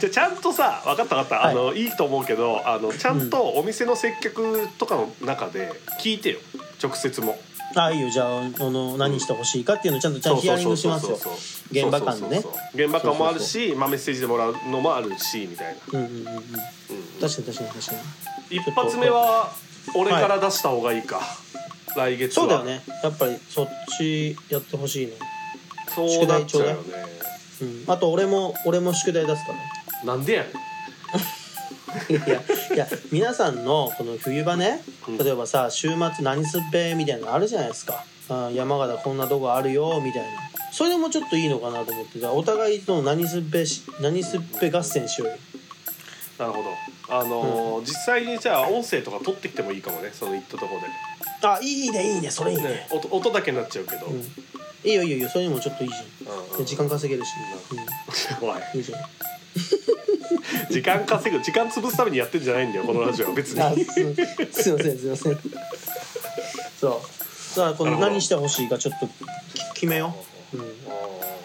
[0.00, 1.52] じゃあちゃんとさ分かった分かった、はい。
[1.52, 6.38] あのいいと思うけどあのちゃんとお店の接客とかの中で聞いてよ。
[6.82, 7.38] 直接も。
[7.74, 8.10] あいいよ。
[8.10, 10.14] じゃああの何してほしいかっていうのをちゃん。
[10.14, 11.18] とちゃんとヒアリングしますよ。
[11.70, 12.44] 現場間でね
[12.74, 16.34] 現場間もあるしまあ、メッセージでもらうのもあるしみたいな、うんうんうんうん。
[16.34, 16.42] うん
[17.20, 17.92] 確かに確かに確か
[18.50, 18.56] に。
[18.56, 19.52] 一発目は
[19.94, 21.20] 俺から出した方がいいか、
[21.96, 22.42] 来月は。
[22.42, 22.82] そうだよね。
[23.02, 25.12] やっぱりそっちやってほしいね
[25.94, 26.82] そうなっちゃうよね
[27.62, 27.84] うん。
[27.86, 29.52] あと俺も俺も宿題出すか
[30.04, 30.52] なんでやねん。
[32.10, 32.40] いや
[32.74, 35.18] いや皆さんのこの冬場ねうん。
[35.18, 38.04] 例えばさ週末何すっぺみたいなのあるじゃないですか。
[38.28, 40.28] あ山形こんなとこあるよみたいな。
[40.72, 45.36] それもちょっといいのかなと思ってじゃあお互いの何すっぺし何すっぺ合戦しようよ。
[46.38, 46.70] なるほど
[47.08, 50.80] あのー実際にじゃあ音声とか取ってきてもいいかもねその行ったとこ
[51.44, 52.62] あいいねいいねそれいいね。
[52.62, 54.22] で、ね、音音だけになっちゃうけど、うん、い
[54.84, 56.32] いよいいよいいよそれにもちょっといいじうん。
[56.32, 56.62] ゃうん。
[56.62, 57.30] ん時間稼げるし、
[58.40, 58.80] おいうん、い。
[58.80, 59.00] いじゃん。
[60.72, 63.28] 時間稼ぐ時間潰すためにやってんじゃないんだよこのラジオ。
[63.28, 64.00] は 別あにすす
[64.70, 65.38] いませんすいません。
[66.80, 67.56] そう。
[67.56, 68.10] だからこのなるほど。
[68.10, 69.12] 何してほしいかちょっとき
[69.74, 70.14] 決めよ
[70.54, 70.92] う、うん、あ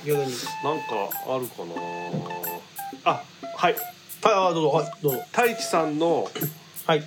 [0.05, 0.31] 逆に。
[0.33, 0.85] ーなんか
[1.27, 3.21] あるかなあ
[3.55, 3.93] はいはい
[4.23, 5.23] あどうぞはいどうぞ。
[5.31, 6.27] 太一さんの
[6.85, 7.03] はい。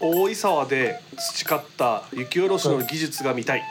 [0.00, 3.62] 大井沢で培った雪下ろしの技術が見たい。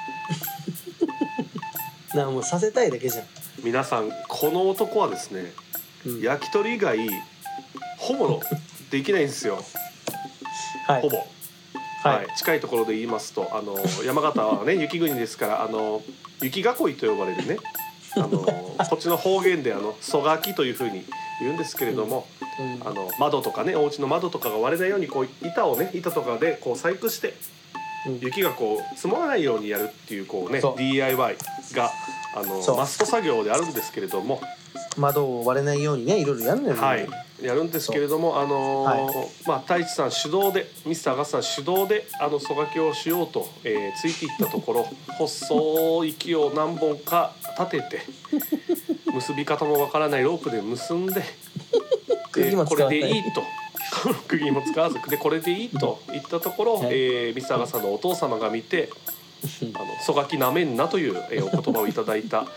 [2.16, 3.26] なもうさせたいだけじゃん、
[3.64, 5.54] 皆さんこの男はですね
[6.06, 6.98] うん、焼き鳥以外
[7.98, 8.42] ほぼ
[8.90, 9.64] できないんですよ。
[10.88, 11.02] はい。
[11.02, 11.18] ほぼ。
[12.04, 16.02] はい、はい、近いところで言いますとあの山形はね雪国ですからあの
[16.42, 16.66] 雪囲い
[16.96, 17.58] と呼ばれるね
[18.16, 18.28] あの
[18.90, 21.06] こっちの方言であのそがきというふうに
[21.42, 22.28] 言うんですけれども、
[22.60, 22.88] うん。
[22.88, 27.34] あの窓とかねお家の窓とかが割れないようにこう板をね板とかでこう細工して
[28.08, 28.20] うん。
[28.20, 31.36] 雪がこう積もらないようにやるっていうこうね DIY
[31.74, 31.90] が
[32.36, 34.42] あのマスト作業であるんですけれども、
[34.98, 37.08] 窓を割れないようにねいろいろやるのよ、ね、はい、
[37.42, 44.88] やるんですけれどもあのーまあ太一さん主導でミスターガスさん主導であのそがきをしようと、えーついていったところ
[45.18, 48.02] 細い木を何本か立てて
[49.14, 51.24] 結び方もわからないロープで結んで
[52.32, 53.44] 釘もこれでいいと。
[54.28, 56.00] 釘も使わずでこれでいいと。
[56.12, 56.88] 言ったところ、はい。
[56.92, 58.90] えーミスターガスさんのお父様が見て
[59.76, 62.46] 「あのそがきなめんな」という、えーお言葉をいただいた。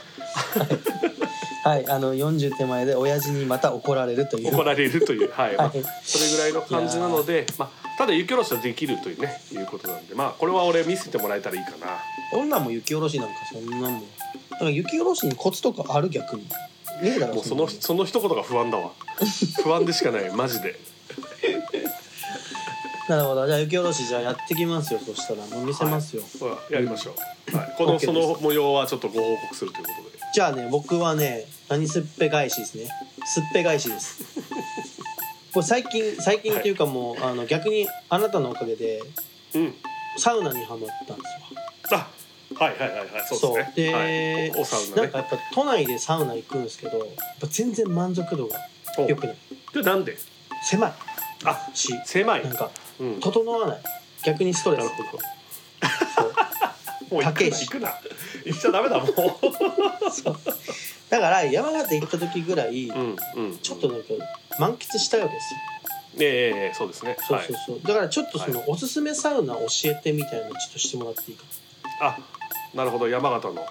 [1.65, 4.55] はいあの40手前で親父にまた怒られるという。
[4.55, 5.57] 怒られるという、はい。
[5.57, 10.15] まあはいそれぐらいの感じなので、まあ、ただ雪下ろしはできるというねいうことなんで。
[10.15, 11.99] まあこれは俺見せてもらえたらいいかな。
[12.31, 14.01] こんなんも雪下ろしなんかそんなんもん。
[14.01, 14.07] だ
[14.59, 16.43] から雪下ろしにコツとかある逆に？
[17.03, 18.05] ねえだろもうそのその。
[18.05, 18.93] 一言が不安だわ。
[19.63, 20.79] 不安でしかないマジで。
[23.09, 23.47] なるほど。
[23.47, 25.45] じゃあ雪下ろしじゃあやってきますよそしたら。
[25.47, 27.15] もう見せますよ、ほらやりましょ
[27.53, 30.19] う、はい、このその模様はちょっとご報告するということで。
[30.33, 32.89] じゃあね僕はね何すっぺ返しですね。
[33.27, 34.25] すっぺ返しです。
[35.53, 39.03] これ最近最近っていうかもう、あの逆にあなたのおかげで
[39.55, 39.75] うん。
[40.17, 41.23] サウナにはまったんで
[41.89, 41.99] すよ。
[41.99, 42.09] あ
[42.59, 43.09] はいはいはいはい。
[43.29, 43.73] そうですね。
[43.73, 43.75] そう。
[43.75, 45.03] ではい、サウナね。
[45.03, 47.09] なんかやっぱ都内でサウナ行くんですけどやっ
[47.41, 48.59] ぱ全然満足度が
[48.99, 49.37] お良くない。
[49.73, 50.17] でなんで？
[50.63, 50.93] 狭い。
[51.45, 51.93] あし。
[52.05, 52.45] 狭い。
[52.45, 53.21] なんかうん。
[53.21, 53.79] 整わない。
[54.25, 54.81] 逆にストレス。
[54.81, 55.23] なるほど。
[56.15, 56.35] そう。
[57.15, 57.57] もう行くな。
[57.59, 57.95] 行くな
[58.45, 59.07] 行っちゃダメだもう
[60.11, 60.39] そう。
[61.11, 63.59] だから山形行った時ぐらい、うんうん。
[63.59, 64.07] ちょっとなんか
[64.59, 65.61] 満喫したいわけですよ。
[66.21, 67.17] ええええそうですね。
[67.27, 71.43] そうそうそう、だからちょっとその、はおすすめサウナ教えてみたいなのちょっとしてもらっていいか
[72.01, 72.07] な。
[72.07, 72.19] あ
[72.75, 73.67] なるほど山形の。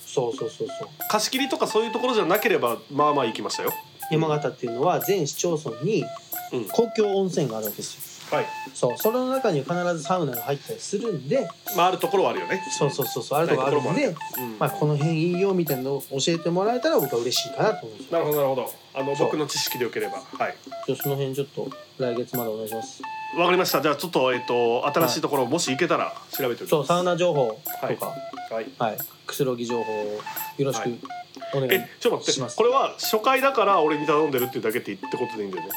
[0.00, 0.88] そうそうそうそう。
[1.10, 3.72] 貸し切りとかそういうところじゃなければまあまあ行きましたよ。
[4.10, 6.04] 山形っていうのは全市町村に
[6.52, 6.64] うん。
[6.66, 7.96] 公共温泉があるわけです
[8.30, 8.36] よ。
[8.36, 8.46] はい。
[8.72, 8.96] そう。
[8.96, 11.48] それの中には必ずサウナが入ったりするんで。
[11.76, 12.62] まああるところはあるよね。
[12.78, 13.38] そうそうそうそう。
[13.38, 14.10] あるとこあるんで、う
[14.42, 14.58] ん。
[14.58, 18.18] まあ、この辺いいよみたいなのを教えてもらえたら僕は嬉しいかなと思うんですよ。
[18.18, 18.36] なるほど。
[18.38, 20.18] なるほどあのそう僕の知識でよければ。
[20.18, 20.54] はい。
[20.86, 23.02] じゃあその辺ちょっと来月までお願いします
[23.34, 23.82] わかりました。
[23.82, 26.70] じゃあちょっとえっと新しいところもし行けたら調べておきます。
[26.70, 27.98] そうサウナ情報とか、はい。
[28.50, 28.66] はい。
[28.78, 28.98] はい。
[29.26, 30.20] くつろぎ情報を
[30.58, 30.98] よろしくはい。
[31.54, 32.56] お願いえちょっと待っします。
[32.56, 35.70] てこれは初回だから俺に頼んでるっていうだけってってことでいいんだよね。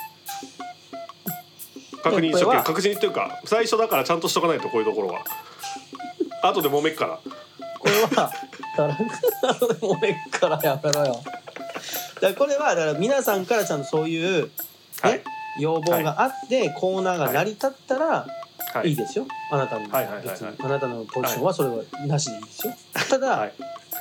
[2.01, 2.63] 確認しとこれは？
[2.63, 5.23] け確認っていうか最初だからちゃんとしとかないとこういうところは。
[6.43, 7.19] 後で揉めっから。
[7.79, 8.31] これはだか
[8.77, 11.21] らあのもめっからやめろよ。
[12.15, 14.49] だからこれはだから皆さんからちゃんとそういう、ね
[15.01, 15.21] はい
[15.57, 18.27] 要望があって、コーナーが成り立ったら
[18.73, 18.89] はい。
[18.89, 20.37] いいですよ、あなたのはいはいはいはい。
[20.59, 22.73] あなたのポジションはそれはなしでいいですよ。
[23.09, 23.53] ただ、はい。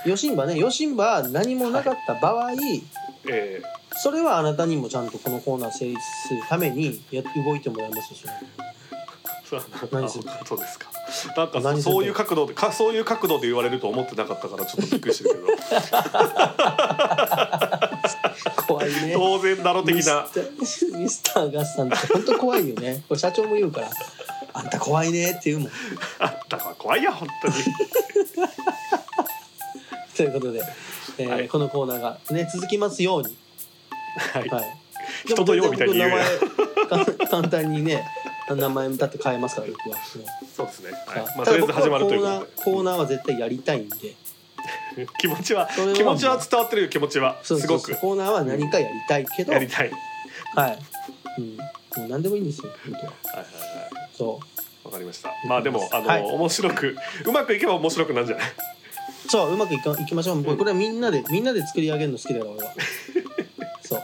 [0.05, 2.53] ヨシンバねヨシンバ何もなかった場合、
[3.29, 3.63] え。
[3.97, 8.68] それはあなたにもちゃんとこのコーナー成立するためにや動いてもらいますよそれ
[9.91, 10.59] 何すそう。
[10.59, 10.89] ですか
[11.37, 15.47] なんかそういう角度でかそういう角度で言われると思ってなかったからちょっとびっくりしてるけど。
[18.67, 19.13] 怖いね。
[19.15, 20.27] 当然だろ的な。
[20.99, 23.03] ミスターガスさんって本当怖いよね。
[23.09, 23.91] これ社長も言うから
[24.53, 25.71] 「あんた怖いね」って言うもん。
[26.19, 27.55] あったから怖いや本当に。
[30.17, 30.63] ということで、
[31.19, 31.49] えーはい。
[31.49, 33.37] このコーナーがね続きますように。
[34.33, 34.77] はい、はい。
[35.25, 36.11] 人とようみたいに言う
[37.31, 38.05] 簡単にね
[38.55, 39.97] 名前だって変えますから僕は、
[40.57, 41.23] そうですね、はい。
[41.37, 43.97] まあ、とりあえず始まるというただことコーナーコーナーは絶対やりたいんで。
[44.97, 47.39] で 気持ちは気持ちは伝わってるよ気持ちは。
[47.43, 47.97] すごく。
[48.01, 49.91] コーナーは何かやりたいけど、やりたい。
[50.55, 50.79] はい、
[51.39, 51.63] うん、も
[52.07, 53.13] う何でもいいんですよ本当は。
[53.13, 54.11] はいはいはい。
[54.17, 54.41] そ
[54.85, 54.87] う。
[54.89, 55.31] わかりました。
[55.47, 56.23] まあでもあの、はい。
[56.23, 58.47] 面白くうまくいけば面白くなるんじゃない？
[59.29, 60.45] そううまくいかいきましょう。
[60.45, 62.73] これはみんなでみんなで作り上げるの好きだから俺は。
[63.85, 64.03] そう。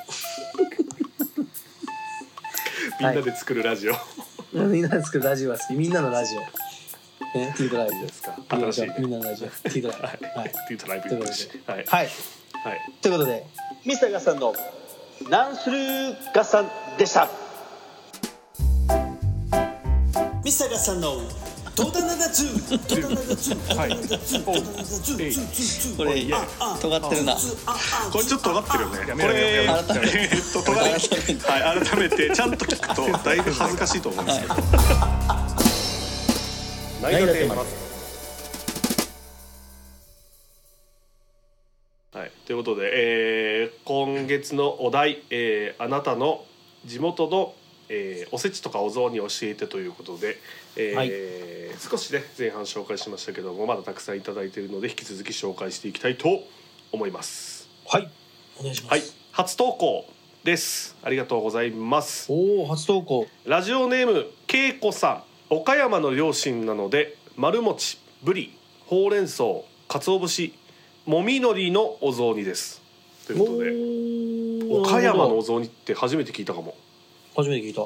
[3.00, 3.94] みんなで作るラジオ、
[4.54, 5.74] みんなで作るラジオは好き。
[5.74, 6.40] みんなのラジオ。
[7.36, 8.36] ねティートライブですか？
[8.48, 8.90] 新しい。
[9.00, 9.48] みんなのラジオ。
[9.48, 10.52] ティートライはい、ブはい。
[10.68, 11.72] ティートライブということで。
[11.72, 11.84] はい。
[11.84, 12.06] はい。
[12.06, 12.80] はい。
[13.02, 13.46] ということで
[13.84, 14.54] ミスターガスさんの
[15.28, 17.28] ランスルーガスさんでした？
[20.44, 21.16] ミスターガスさんの
[21.76, 23.90] トータナダツートータナダツーはい
[25.96, 26.12] これ
[26.80, 30.88] 尖ってるなこれちょっと尖ってるよねこれ改めてえっと尖り
[31.40, 34.54] はい改めてちゃんと聞くとだいぶ恥ずかしいと思うんですけど、
[37.02, 37.64] 何がテーマ
[42.14, 46.44] はい、ということで、えー今月のお題、えーあなたの
[46.84, 47.54] 地元の、
[47.88, 50.38] えーおせちとかお雑煮教えてということで、
[50.76, 56.44] えー少しね前半紹介しましたけどもまだたくさんいただいているので引き続き紹介していきたいと
[56.92, 57.68] 思います。
[57.86, 58.08] はい。
[58.58, 60.06] お願いします、はい、初投稿
[60.44, 60.96] です。
[61.02, 62.26] ありがとうございます。
[62.30, 63.26] おお初投稿。
[63.44, 65.54] ラジオネームけいこさん。
[65.54, 68.56] 岡山の両親なので丸餅ぶり
[68.86, 69.44] ほうれん草
[69.88, 70.54] 鰹節
[71.06, 72.80] もみのりのお雑煮です。
[73.26, 76.76] ということでお岡山のおお雑煮って初めて聞いたかも
[77.36, 77.82] 初めて聞いた。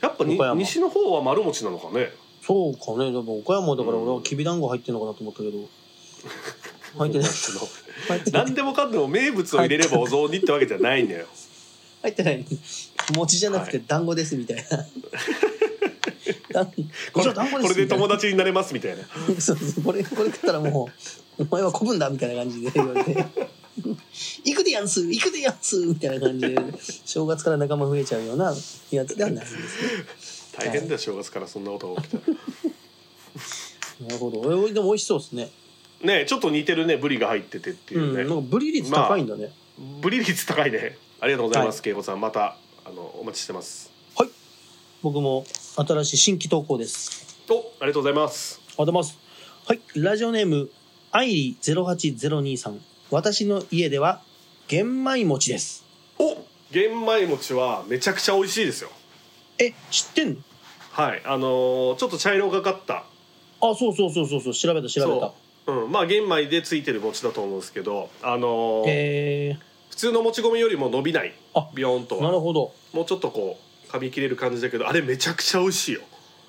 [0.00, 0.58] やっぱに岡山。
[0.58, 2.10] 西の方は丸餅なのかね。
[2.42, 3.12] そうかね。
[3.12, 5.58] でも岡山だから俺はきびだんご入ってんのかなと思ったけど。
[6.98, 7.28] 入ってない。
[7.28, 11.26] 入ってない何でもかんでも名物を入れればお雑煮ってわけじゃないんだよ。
[12.02, 12.44] 入ってない。
[13.14, 13.86] 餅じゃなくてはい。
[13.86, 14.62] 団子ですみたいな。
[16.52, 16.72] 団子
[17.12, 18.04] これ子これでですみたいな。
[18.04, 19.04] 友達になれますみたいな。
[19.38, 19.84] そうそう。
[19.84, 20.90] これこれ食ったらも
[21.38, 23.24] う「お前は古文だ」みたいな感じで言われて
[24.44, 26.56] 「行くでやんす行くでやんす」みたいな感じで
[27.04, 28.54] 正月から仲間増えちゃうような
[28.90, 29.60] やつではないんですね
[30.58, 32.36] 大変だよ正月からそんなことが起きたら。
[34.00, 34.66] なるほど。
[34.68, 35.50] えでも美味しそうですね。
[36.02, 39.52] ねちょっと似てるねブリが入っててっていううんね、なんかブリ率高いんだね、
[40.00, 40.96] ブリ率高いね。
[41.20, 42.20] ありがとうございます、はけいこさん。
[42.20, 43.90] またあのお待ちしてます。
[45.02, 47.38] 僕も新しい新規投稿です。
[47.48, 48.60] おありがとうございます。
[48.60, 49.18] ありがとうございます。
[49.66, 49.80] はい。
[49.94, 50.70] ラジオネーム
[51.10, 52.80] アイリ08023さん
[53.10, 54.22] 私の家では
[54.68, 55.84] 玄米餅です。
[56.18, 56.36] お
[56.70, 58.90] 玄米餅はめちゃくちゃ美味しいですよ。
[59.58, 60.36] え知ってんの？
[60.92, 63.04] はいあのーちょっと茶色がかった。
[63.62, 65.32] あそうそうそうそうそう調べた調べた。
[65.66, 69.58] そう、うん、まあ玄米でついてる餅だと思うんですけどあのーえ
[69.90, 71.34] 普通のもち米よりも伸びない。
[71.54, 72.30] あビヨーンとは。
[72.30, 72.72] るほど。
[72.92, 73.58] もうちょっとこ
[73.88, 76.02] う噛み切れる感じだけどあれめちゃくちゃ美味しいよ。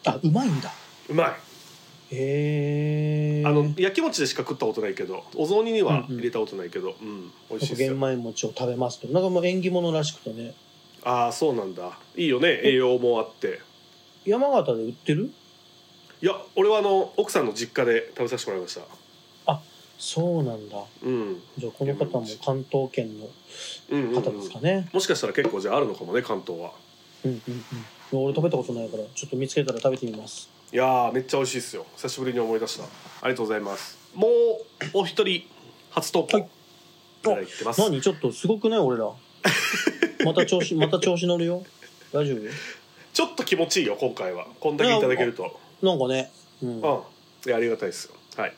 [0.05, 0.71] あうまいんだ。
[1.09, 1.33] うまい
[2.11, 6.17] へえあの焼き餅でしか食ったことないけどお雑煮にはうんうん。
[6.17, 9.07] 入れたことないけどうん、美味しいです玄よ米餅を食べますと。
[9.07, 10.53] なんかもう縁起物らしくてね。
[11.03, 11.97] ああそうなんだ。
[12.15, 13.59] いいよね栄養もあって。
[14.25, 15.31] 山形で売ってる？
[16.21, 18.81] いや俺はあの奥さんの実家で食べさせてもらいました。
[19.97, 20.77] そうなんだ。
[21.03, 21.41] うん。
[21.59, 23.27] じゃあこの方も関東圏の
[23.91, 24.89] うんうん、うん、方ですかね。
[24.91, 26.71] もしかしたら結構じゃああるのかもね関東は。
[27.23, 27.65] うんうん
[28.11, 28.23] うん。
[28.25, 31.85] 俺食べたことないからちょっと見つけたら食べてみますいやーめっちゃ美味しいですよ。
[31.97, 32.85] 久しぶりに思い出した。
[32.85, 32.87] あ
[33.23, 33.97] りがとうございます。
[34.15, 34.31] もう
[34.93, 35.43] お一人
[35.89, 36.37] 初投稿。
[37.29, 37.43] はい。
[37.43, 38.01] いてます、何？
[38.01, 38.79] ちょっとすごくない？
[38.79, 39.11] 俺ら。
[40.23, 41.61] また調子また調子乗るよ。
[42.13, 42.39] 大丈夫？
[43.13, 44.47] ちょっと気持ちいいよ今回は。
[44.61, 45.59] こんだけいただけると。
[45.81, 46.31] なんかね。
[46.63, 46.69] うん。
[46.69, 46.79] うん。
[46.79, 46.83] い
[47.49, 48.15] やありがたいですよ。
[48.37, 48.53] はい。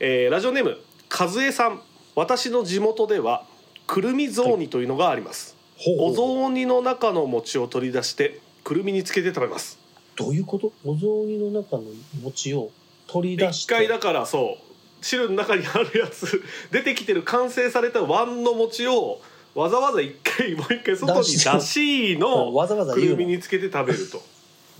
[0.00, 0.78] えーラジオネーム
[1.10, 1.82] 和江さん。
[2.14, 3.44] 私の地元では
[3.86, 5.54] くるみ雑煮というのがあります、
[6.00, 9.77] お雑煮の中の餅を取り出してくるみにつけて食べます
[10.18, 10.72] どういうこと？
[10.84, 11.84] お雑煮の中の
[12.22, 12.70] 餅を
[13.06, 13.74] 取り出して。
[13.74, 14.64] 一回だからそう
[15.00, 16.42] 汁の中にあるやつ
[16.72, 19.20] 出てきてる完成されたワンの餅を
[19.54, 24.20] わざわざ一回もう一回外に出しのわざわざくるみにつけて食べると。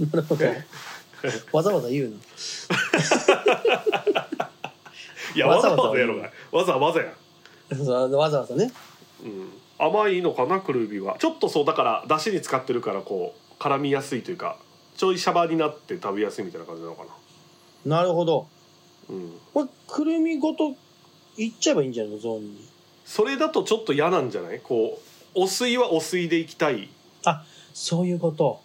[0.01, 0.45] なるほど。
[1.53, 2.07] わざわざ言う
[5.35, 6.31] いやわざわざやろが。
[6.51, 7.13] わざわざや
[7.71, 8.73] わざわざね。
[9.23, 11.17] うん、甘いのかなくるみは。
[11.19, 14.57] ちょっとそうだからだしに使ってるからこう絡みやすいというか
[14.99, 17.05] ちょいシャバになって食べやすいみたいな感じなのか
[17.87, 17.97] な。
[17.99, 18.47] なるほど。
[19.09, 19.33] うん。
[19.55, 20.75] これくるみごと
[21.39, 22.69] いっちゃえばいいんじゃないのゾーンに。
[23.07, 24.61] それだとちょっと嫌なんじゃない？
[24.61, 25.01] こ
[25.35, 26.91] うお水はお水でいきたい。
[27.25, 28.61] あそういうこと。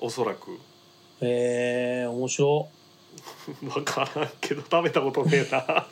[0.00, 0.50] おそらく。
[1.20, 2.68] へえ面白。
[3.62, 5.86] 分からんけど食べたことねえな。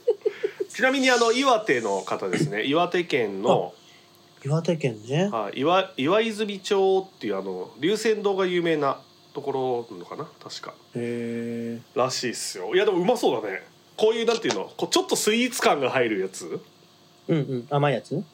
[0.68, 2.64] ちなみにあの岩手の方ですね。
[2.64, 3.72] 岩手県の
[4.44, 5.28] 岩手県ね。
[5.28, 8.98] はい岩岩泉町っていうあの龍泉洞が有名な
[9.36, 10.26] ところなのかな？
[10.42, 10.74] 確か。
[10.96, 12.74] へえらしいっすよ。
[12.74, 13.62] いやでもうまそうだね。
[13.96, 14.70] こういうなんていうの？
[14.76, 16.60] こうちょっとスイーツ感が入るやつ？
[17.28, 17.66] うんうん。
[17.70, 18.24] 甘いやつ？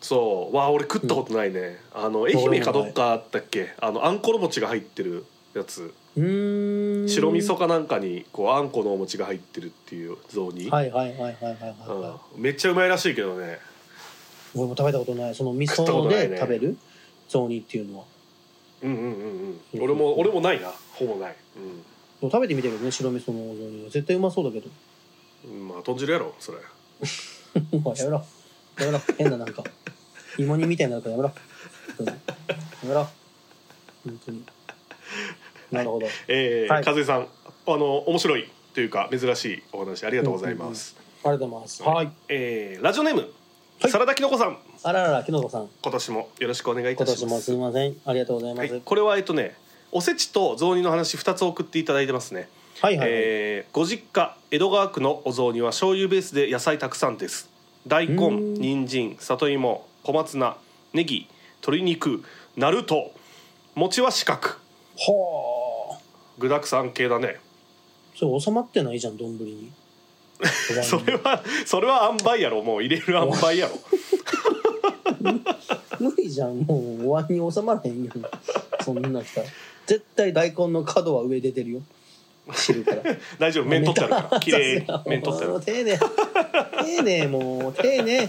[0.00, 0.56] そう。
[0.56, 5.94] わあ俺食ったことないね、あの愛媛かどっかあったっけあのあんころ餅が入ってるやつ。
[6.16, 7.08] うーん。
[7.08, 13.58] 白味噌かなんかにこうあんこのお餅が入ってるっていう雑煮、はいはいはいはいはいはい、はうん、めっちゃうまいらしいけどね。
[14.54, 15.34] い、俺も食べたことない。
[15.34, 16.34] その味食ったこと噌ないね。
[16.34, 16.76] で食べる
[17.28, 18.04] 雑煮っていうのは
[18.82, 19.82] うんうんうんうん。
[19.82, 20.72] 俺も俺もないな。
[20.94, 21.36] ほぼない、
[22.20, 23.90] 食べてみてるね白味噌のお雑煮は。
[23.90, 24.68] 絶対うまそうだけど。
[25.46, 26.58] うん、まあ豚汁やろそれ。
[27.78, 28.24] もうやめろ。
[28.78, 29.00] やめろ。
[29.16, 29.64] 変ななんか。
[30.38, 31.34] 芋煮みたいになるからやめろ。
[32.06, 32.14] や
[32.84, 33.08] めろ。
[34.04, 34.44] 本当に。
[35.70, 36.06] なるほど。
[36.28, 36.84] えーはい。
[36.84, 37.28] 和江さん。
[37.66, 41.82] あの面白いというか珍しいお話ありがとうございます、ありがとうございます。
[41.82, 42.10] はい。
[42.28, 43.30] えーラジオネーム、
[43.80, 43.90] はい。
[43.90, 45.68] サラダキノコさんあらららきのこさん。
[45.82, 47.20] 今年もよろしくお願いいた今します。
[47.20, 47.96] 年もすみません。
[48.04, 49.56] ありがとうございます、はい、これはえっとね
[49.90, 52.48] おせちと雑煮の話2つ送っていただいてますね、
[52.80, 57.50] はいはいはい、えーご実家江戸川区のお雑煮は醤油ベースで野菜たくさんです。
[57.86, 58.54] 大根うん。
[58.54, 60.56] 人参里芋小松菜
[60.92, 61.28] ネギ
[61.60, 62.22] 鶏肉
[62.56, 63.12] ナルト
[63.74, 64.56] 餅は四角。
[64.96, 65.98] ほー
[66.38, 67.40] 具だくさん系だね。
[68.16, 69.72] それ収まってないじゃん丼に。
[70.84, 72.62] それはそれは塩梅やろ。
[72.62, 73.78] もう入れる塩梅やろ
[76.00, 78.10] 無理じゃんもうお椀に収まらへんよ
[78.84, 79.46] そんな来たら
[79.86, 81.80] 絶対大根の角は上出てるよ。
[82.54, 83.02] 汁から。
[83.38, 84.40] 大丈夫面取ってあるから。
[84.40, 85.98] 綺麗に面取ってあう丁寧。
[85.98, 88.28] 丁寧もう丁寧。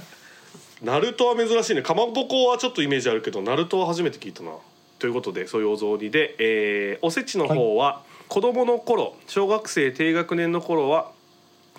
[0.81, 1.81] ナルトは珍しいね。
[1.81, 4.51] かまぼこはちょっとイメージあるけどナルトは初めて聞いたな。
[4.99, 11.11] ということでそういうお雑煮で、えーおせちの方は、子供の頃小学生低学年の頃は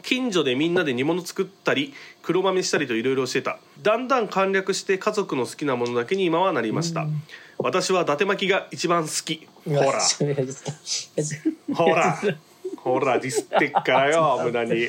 [0.02, 3.58] 近所でみんなで煮物作ったり黒豆したりといろいろしてた。
[3.82, 7.06] だんだん簡略して家族の好きなものだけに今はなりました。
[7.58, 9.46] 私は伊達巻きが一番好き。
[9.66, 10.00] ほら
[11.74, 12.18] ほら
[12.76, 14.88] ほらディスってっからよ無駄に。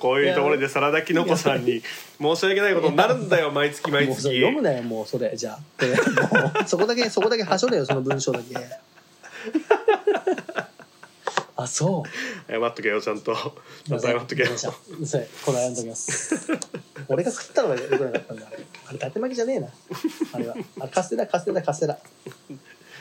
[0.00, 1.82] こういうところでサラダキノコさんに。
[2.20, 4.22] 申し訳ないことになるんだよ毎月毎月。
[4.22, 5.34] 読むなよもうそれ。
[5.36, 5.56] じゃ
[6.58, 6.66] あ。
[6.66, 8.54] そこだけそこだけはしょれよその文章だけ
[11.60, 12.52] あそう。
[12.52, 13.34] 謝っとけよちゃんと。
[13.34, 14.56] ちゃんと謝っとけよ。
[14.56, 14.68] そ
[15.18, 16.36] れこれ謝んときます。
[17.08, 18.46] 俺が作ったのがよくなかったんだ？
[18.86, 19.68] あれ伊達巻きじゃねえな。
[20.34, 20.54] あれは。
[20.78, 21.98] あカステラカステラカステラ。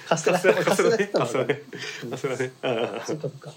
[0.09, 0.39] カステラ。
[0.39, 1.61] カステラねカステラカステラね。
[2.09, 2.51] カステラね。
[2.63, 3.01] うん。
[3.05, 3.53] そっかそっか。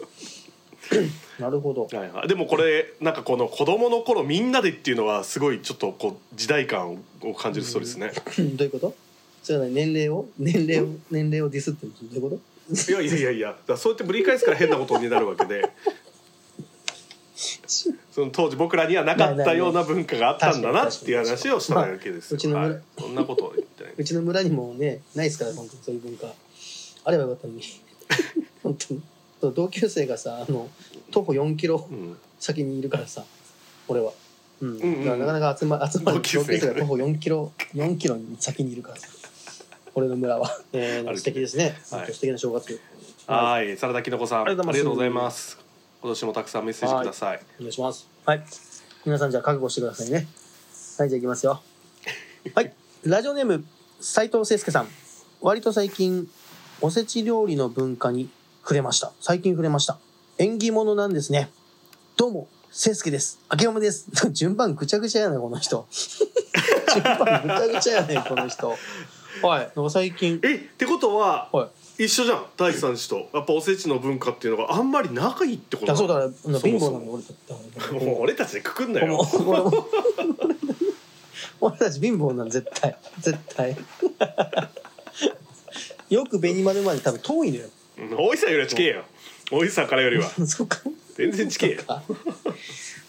[1.41, 1.89] なるほど。
[1.97, 2.29] はいはい。
[2.29, 8.53] でもこれなんかこの子供の頃みんなでっていうのはすごいちょっとこう時代感を感じるストーリーですね。
[8.57, 8.95] どういうこと？
[9.43, 9.73] それは何？
[9.75, 10.27] 年齢を？
[10.39, 10.89] 年齢を？
[11.11, 12.41] 年齢をディスってるどういうこと？
[12.71, 15.71] いやいやいやいやそうやってぶり返すから変なことになるわけで。
[18.13, 23.95] その当時僕らにはなかったような文化があったんだなっていう話をしたわけですよ、うちの村はい、そんなことを言ってない。
[23.97, 25.83] うちの村にもねないですから本当に。
[25.83, 26.35] そういう文化
[27.05, 27.63] あればよかったのに。
[28.63, 29.03] 本当に。
[29.55, 30.69] 同級生がさあの
[31.11, 32.17] 徒歩4キロうん。
[32.39, 33.25] 先にいるからさ
[33.89, 34.13] 俺は、
[34.61, 34.69] うん。
[34.69, 36.59] うんうんなかなか集ま集まる同同級生がね。
[36.59, 39.09] 級生が徒歩4キロ4キロ先にいるからさ
[39.95, 42.13] 俺の村は、 えー、素敵ですね、はい。
[42.13, 42.81] 素敵な正月。
[43.27, 43.77] はい。
[43.77, 45.59] サラダきのこさんありがとうございます。
[46.01, 47.41] 今年もたくさんメッセージください。
[47.59, 48.07] お願いします。
[48.25, 48.45] はい。
[49.05, 50.27] 皆さんじゃあ覚悟してくださいね。
[50.99, 51.61] はいじゃあいきますよ。
[52.55, 52.73] はい。
[53.05, 53.65] ラジオネーム
[54.01, 54.89] 斉藤誠介さん。
[55.41, 56.31] 割と最近
[56.81, 58.31] おせち料理の文化に
[58.63, 59.13] 触れました。
[59.21, 59.99] 最近触れました。
[60.39, 61.51] 縁起物なんですね。
[62.17, 63.41] どうも誠介です。
[63.51, 64.07] 明けおめです。
[64.33, 65.87] 順番ぐちゃぐちゃやねこの人。
[65.91, 68.77] 順番ぐちゃぐちゃやねこの人
[69.43, 69.73] はい。
[69.75, 70.41] なんか最近。
[70.43, 72.05] えってことははい。
[72.05, 73.29] 一緒じゃん第三子と。
[73.35, 76.31] やっぱおせちの文化っていうのがあんまり仲いいってことあそうだ
[76.61, 77.33] 貧乏なの俺た
[77.93, 79.25] もう俺たちでくくんなもよう
[81.61, 82.97] 俺たち貧乏なん絶対。
[83.19, 83.77] 絶対。
[86.09, 87.69] よく紅丸まで多分遠いのよ。
[87.99, 89.05] うん大井さんよりは近えよ。
[89.53, 90.29] 大井さんからよりは。
[90.47, 90.81] そっか。
[91.15, 91.83] 全然近えよ。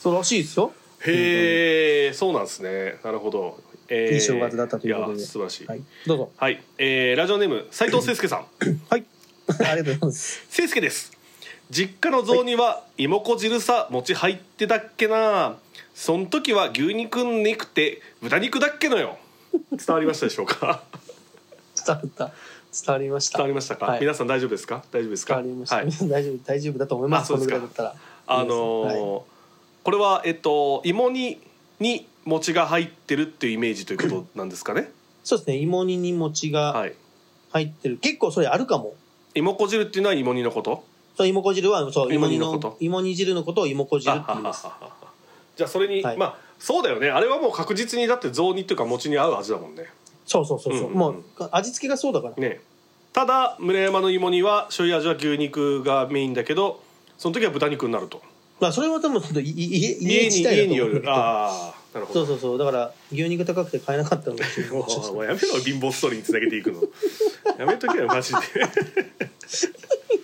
[0.01, 0.73] そうらしいですよ。
[1.05, 2.99] へえそうなんですね。
[3.03, 3.59] なるほど、
[3.93, 5.21] えーいい正月だったということで。
[5.21, 5.67] や素晴らしい。
[5.67, 5.81] はい。
[6.07, 6.31] どうぞ。
[6.37, 8.45] はい、えーラジオネーム斉藤誠介さん。
[8.89, 9.03] はい。
[9.49, 10.41] ありがとうございます。
[10.49, 11.11] 誠介です。
[11.69, 15.57] 実家の雑煮は芋こ汁さ餅入ってたっけな。
[15.93, 19.17] そん時は牛肉肉って豚肉だっけのよ。
[19.71, 20.83] 伝わりましたでしょうか？
[21.85, 22.31] 伝わった。
[22.73, 23.37] 伝わりました。
[23.39, 23.99] 伝わりましたか、はい。
[23.99, 24.83] 皆さん大丈夫ですか？
[24.91, 25.35] 大丈夫ですか？
[25.35, 27.27] はい皆さん大丈夫大丈夫だと思います。
[27.27, 27.95] こあそうですか。
[28.27, 29.21] あのーはい。
[29.83, 31.39] これはえっと芋煮
[31.79, 34.91] に餅が入ってるっていうイメージということなんですかね？
[35.23, 35.57] そうですね。
[35.57, 36.93] 芋煮に餅がはい。
[37.51, 38.93] 入ってる、結構それあるかも。
[39.35, 40.83] 芋こ汁っていうのは芋煮のこと？
[41.17, 42.77] そう芋こ汁はそう芋芋煮の煮のこと？
[42.79, 44.65] 芋煮汁のことを芋こ汁あって言います。
[44.65, 45.07] はははは
[45.57, 46.17] じゃあそれに、はい。
[46.17, 47.09] まあそうだよね。
[47.09, 49.87] あれはもう確実にだって雑煮っていうか餅に合う味だもんね。
[50.25, 52.35] そうそうそうそう、うんもう味付けがそうだから。
[52.35, 52.61] ね
[53.11, 56.81] ただ村山の芋煮は醤油味は牛肉がメインだけど
[57.17, 58.21] その時は豚肉になると。
[58.61, 61.01] まあそれは多分いい家家に自体家によるだと思う。
[61.01, 62.25] んだけどああなるほど。
[62.25, 62.57] そうそうそう。
[62.57, 64.79] だから牛肉高くて買えなかったのかも。
[65.09, 66.81] うもうやめろ貧乏ストーリーにつなげていくの。
[67.59, 68.39] やめとけよマジで。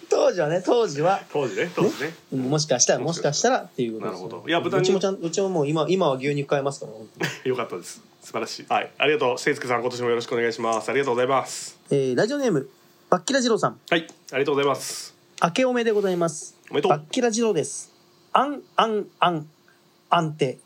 [0.09, 1.21] 当時はね当時は。
[1.31, 2.13] 当時ね当時ね。
[2.33, 4.27] うんもしかしたらもしかしたらっていうことですよ。
[4.27, 4.49] なるほど。
[4.49, 7.31] いや豚肉うちもちゃんうちももう今今は牛肉買えますから本当に。
[7.49, 8.01] よかったです。
[8.23, 8.65] 素晴らしい。
[8.67, 8.91] はい。
[8.97, 9.29] ありがとう。
[9.29, 10.89] 誠介さん今年もよろしくお願いします。
[10.89, 11.77] ありがとうございます。
[11.89, 12.69] えーラジオネーム
[13.09, 13.79] バッキラジローさん。
[13.89, 14.07] はい。
[14.31, 15.15] ありがとうございます。
[15.43, 16.57] 明けおめでございます。
[16.71, 16.97] おめでとう。
[16.97, 17.93] バッキラジローです。
[18.33, 19.47] あんあんあん
[20.09, 20.57] あんて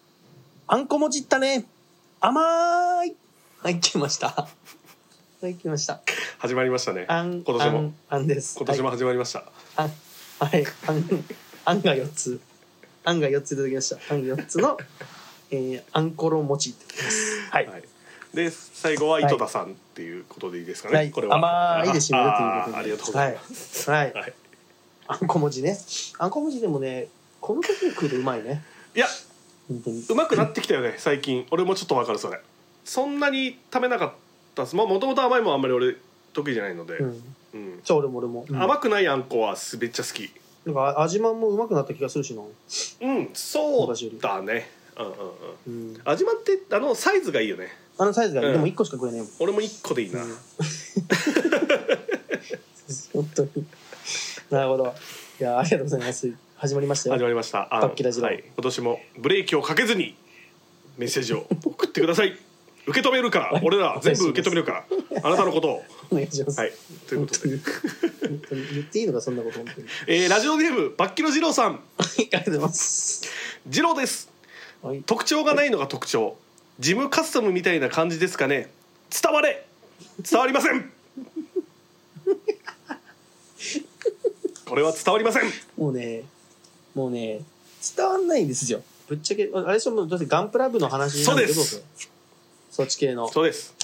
[0.74, 1.66] あんこもちったね。
[2.22, 2.40] 甘
[3.06, 3.14] い。
[3.62, 4.30] はい来ました。
[4.30, 6.00] はい来ました。
[6.40, 7.04] 始まりましたね。
[7.10, 7.94] あん今年も。
[8.08, 8.56] あんです。
[8.56, 8.98] 今年もはい。
[8.98, 9.44] 始まりました、
[9.76, 9.92] あん
[10.40, 10.66] はい。
[10.88, 11.04] あん
[11.66, 12.40] あんが4つ。
[13.04, 13.98] あんが4ついただきました。
[14.14, 14.78] あん4つの、
[15.50, 16.74] えー、あんころ餅
[17.50, 17.84] はい、はい、
[18.34, 21.12] で最後は井戸田さんっていうことでいいですかね、はい。
[21.12, 21.36] これは。
[21.36, 22.78] 甘いで締めるということで。
[22.78, 24.34] ありがとうございます、はい、はい。
[25.08, 25.78] あんこ餅ね。
[26.18, 27.10] あんこ餅でもね
[27.42, 28.64] この時に食うとうまいね。
[28.96, 29.08] いや
[30.10, 31.46] うまくなってきたよね最近。
[31.52, 32.40] 俺もちょっとわかるそれ。
[32.84, 34.12] そんなに食べなかっ
[34.56, 34.76] たっす。
[34.76, 35.96] まあもともと甘いもんあんまり俺
[36.34, 37.24] 得意じゃないので、うん。
[37.54, 37.80] うん。
[37.84, 38.62] そう俺も俺も、うん。
[38.62, 40.30] 甘くないあんこはめっちゃ好き
[40.66, 42.42] なんか味まんもうまくなった気がするしな。
[42.42, 44.70] うんそうだね。
[44.98, 45.14] うんうん
[45.68, 45.94] うん。
[45.94, 46.02] うん。
[46.04, 47.70] 味まってあのサイズがいいよね。
[47.98, 48.54] あのサイズが、うん。
[48.54, 49.30] でも1個しか食えないもん。
[49.40, 50.30] 俺も1個でいいな、うん。
[53.14, 53.50] 本当に。
[54.50, 54.94] なるほど。
[55.40, 56.32] いやありがとうございます
[56.62, 57.18] 始まりましたよ。
[57.18, 57.76] 始まりました。
[57.76, 60.16] あバッキラジロはい、今年もブレーキをかけずに
[60.96, 62.38] メッセージを送ってください。
[62.86, 63.60] 受け止めるから。
[63.64, 64.86] 俺ら全部受け止めるから。
[65.24, 65.84] あなたのことを。
[66.14, 66.74] お願いします、はい。
[67.10, 67.64] ということで、本
[68.48, 68.68] 当に。
[68.74, 69.88] 言っていいのかそんなこと本当に。
[70.06, 71.80] えーラジオネームバッキロ二郎さん。
[71.98, 73.24] ありがとうございます。
[73.66, 74.30] 二郎です。
[74.84, 75.02] はい。
[75.02, 76.38] 特徴がないのが特徴。
[76.78, 78.70] ジムカスタムみたいな感じですかね。
[79.10, 79.66] 伝われ。
[80.30, 80.92] 伝わりません。
[84.66, 85.52] これは伝わりません。
[85.76, 86.22] もうね
[86.96, 87.42] もうね
[87.96, 88.82] 伝わんないんですよ。
[89.08, 91.54] ぶっちゃけあれでしょもうどうせガンプラ部の話なんだけど。
[91.54, 92.12] そうです。
[92.70, 93.28] そっち系の。
[93.28, 93.76] そうです。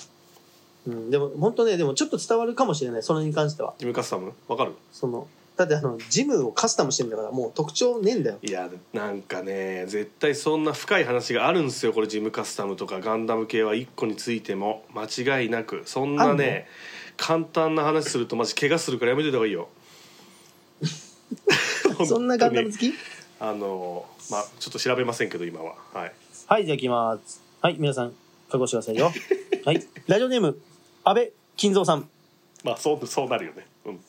[0.87, 3.03] うん、でも本当ねでもちょっと伝わるかもしれない。
[3.03, 3.73] それに関しては。
[3.77, 4.33] ジムカスタム？
[4.47, 4.73] わかる？
[4.93, 5.27] その
[5.57, 8.37] だってあのジムをカスタムしてんだからもう特徴ねえんだよ。
[8.41, 11.93] いやなんかね絶対そんな深い話があるんですよ。
[11.93, 14.85] これジムカスタムとかガンダム系は1個についても。
[14.93, 15.81] 間違いなく。
[15.85, 16.67] そんなね
[17.17, 19.67] 簡単な話するとマジ怪我するからやめといた方がいいよ
[22.05, 22.93] そんなガンダム好き？
[23.39, 25.75] あのまあちょっと調べませんけど今は。
[25.93, 26.13] はい。
[26.47, 27.41] はいじゃあいきます。
[27.61, 28.13] はい皆さん
[28.49, 29.11] 覚悟してくださいよ。
[29.65, 29.85] はい。
[30.07, 30.59] ラジオネーム
[31.03, 32.07] 安倍金蔵さん、
[32.63, 33.67] まあそうそうなるよね。
[33.85, 33.99] うん。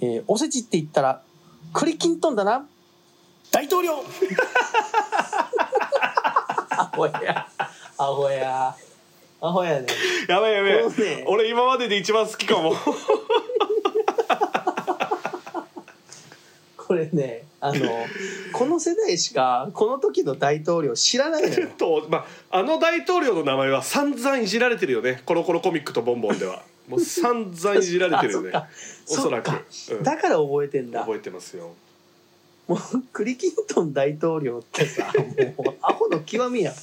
[0.00, 1.22] えーおせちって言ったら
[1.72, 2.66] 栗きんとんだな。
[3.50, 4.02] 大統領。
[6.70, 7.46] アホや。
[7.98, 8.74] アホや。
[9.40, 9.86] アホやね。
[10.28, 11.24] やべえやべね。
[11.26, 12.74] 俺今までで一番好きかも
[16.92, 17.88] これねあの
[18.52, 21.68] この世代しかこの時の大統領知らないのよ。
[21.78, 25.22] と、まあ、あの大統領の名前は散々いじられてるよね。
[25.24, 26.62] コロコロコミックとボンボンでは。
[26.86, 28.50] もう散々いじられてるよね。
[28.52, 28.68] あ
[29.08, 29.50] おそらく。
[29.92, 30.02] うん。
[30.02, 31.00] だから覚えてんだ。
[31.00, 31.72] 覚えてますよ。
[32.68, 32.78] もう
[33.10, 35.10] クリキントン大統領ってさ
[35.56, 36.74] もうアホの極みや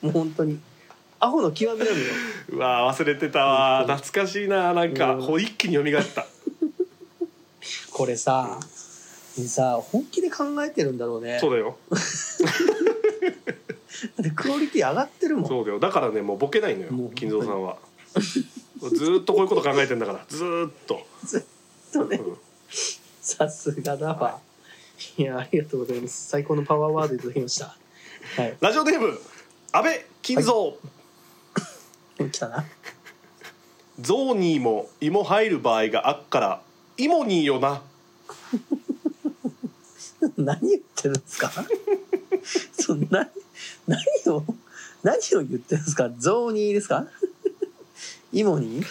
[0.00, 0.58] もう本当に。
[1.18, 1.96] アホの極みなのよ。
[2.48, 5.16] うわー忘れてたわうん懐かしいななんか。
[5.16, 5.26] うん。
[5.26, 6.26] こう一気に蘇った
[8.00, 8.58] これさ
[9.46, 11.38] さ本気で考えてるんだろうね。
[11.38, 11.76] そうだよ。
[11.92, 11.98] だ
[14.22, 15.46] ってクオリティ上がってるもん。
[15.46, 15.78] そうだよ。
[15.78, 17.76] だからねもうボケないのよ金蔵さんは。
[18.14, 20.24] ずーっとこういうこと考えてんだから。
[20.26, 21.06] ずーっと。
[21.26, 21.42] ずっ
[21.92, 22.16] とね。
[22.16, 22.38] うん。
[23.20, 24.40] さすがだわ。
[25.18, 26.30] いやありがとうございます。
[26.30, 27.76] 最高のパワーワードいただきました。
[28.36, 28.56] はい。
[28.62, 29.20] ラジオネーム
[29.72, 30.52] 安倍金蔵、
[32.30, 32.64] 来たな。
[34.00, 36.62] ゾーニーも芋入る場合があっから
[36.96, 37.82] 芋にーよな
[40.36, 41.50] 何言ってるんですか？
[42.78, 43.28] そんな
[43.86, 44.44] 何を
[45.02, 46.10] 何を言ってるんですか？
[46.18, 47.06] ゾーニーですか？
[48.32, 48.86] イモニー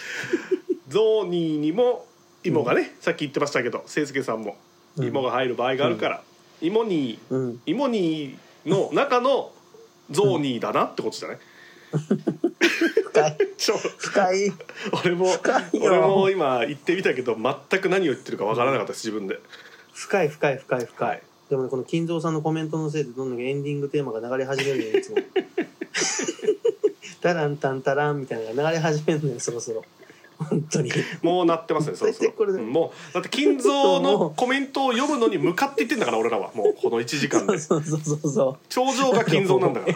[0.90, 2.06] ゾーニーにも
[2.44, 4.58] 芋がね、さっき言ってましたけど清介さんも
[4.98, 5.08] うん。
[5.08, 6.24] 芋が入る場合があるから、
[6.62, 7.62] 芋にうん。
[7.66, 9.52] 芋にの中の
[10.12, 11.38] ゾーニーだなってことじゃない、
[13.98, 14.50] 深い。
[14.50, 14.54] 深い。
[14.92, 15.28] 俺も
[15.74, 19.40] 俺も今言ってみたけど全く何を言ってるかわからなかったです自分で。
[19.94, 21.22] 深い深い深い深い、はい。
[21.50, 25.18] でもねこの金蔵さんのコメントのせいでどんどんエンディングテーマが流れ始めるのよいつも。
[27.22, 29.84] タランタンタランみたいなのが流れ始めるのよそろそろ。
[30.38, 30.92] 本当に。
[31.22, 32.30] もうなってますねそろそろ。
[32.30, 32.60] 大体これで。
[32.60, 36.52] うんもうだって金蔵のコメントを読むのに向かって言ってんだから俺らは。
[36.54, 37.60] もうこの1時間で。
[37.60, 38.58] そうそうそうそう。
[38.70, 39.96] 頂上が金蔵なんだから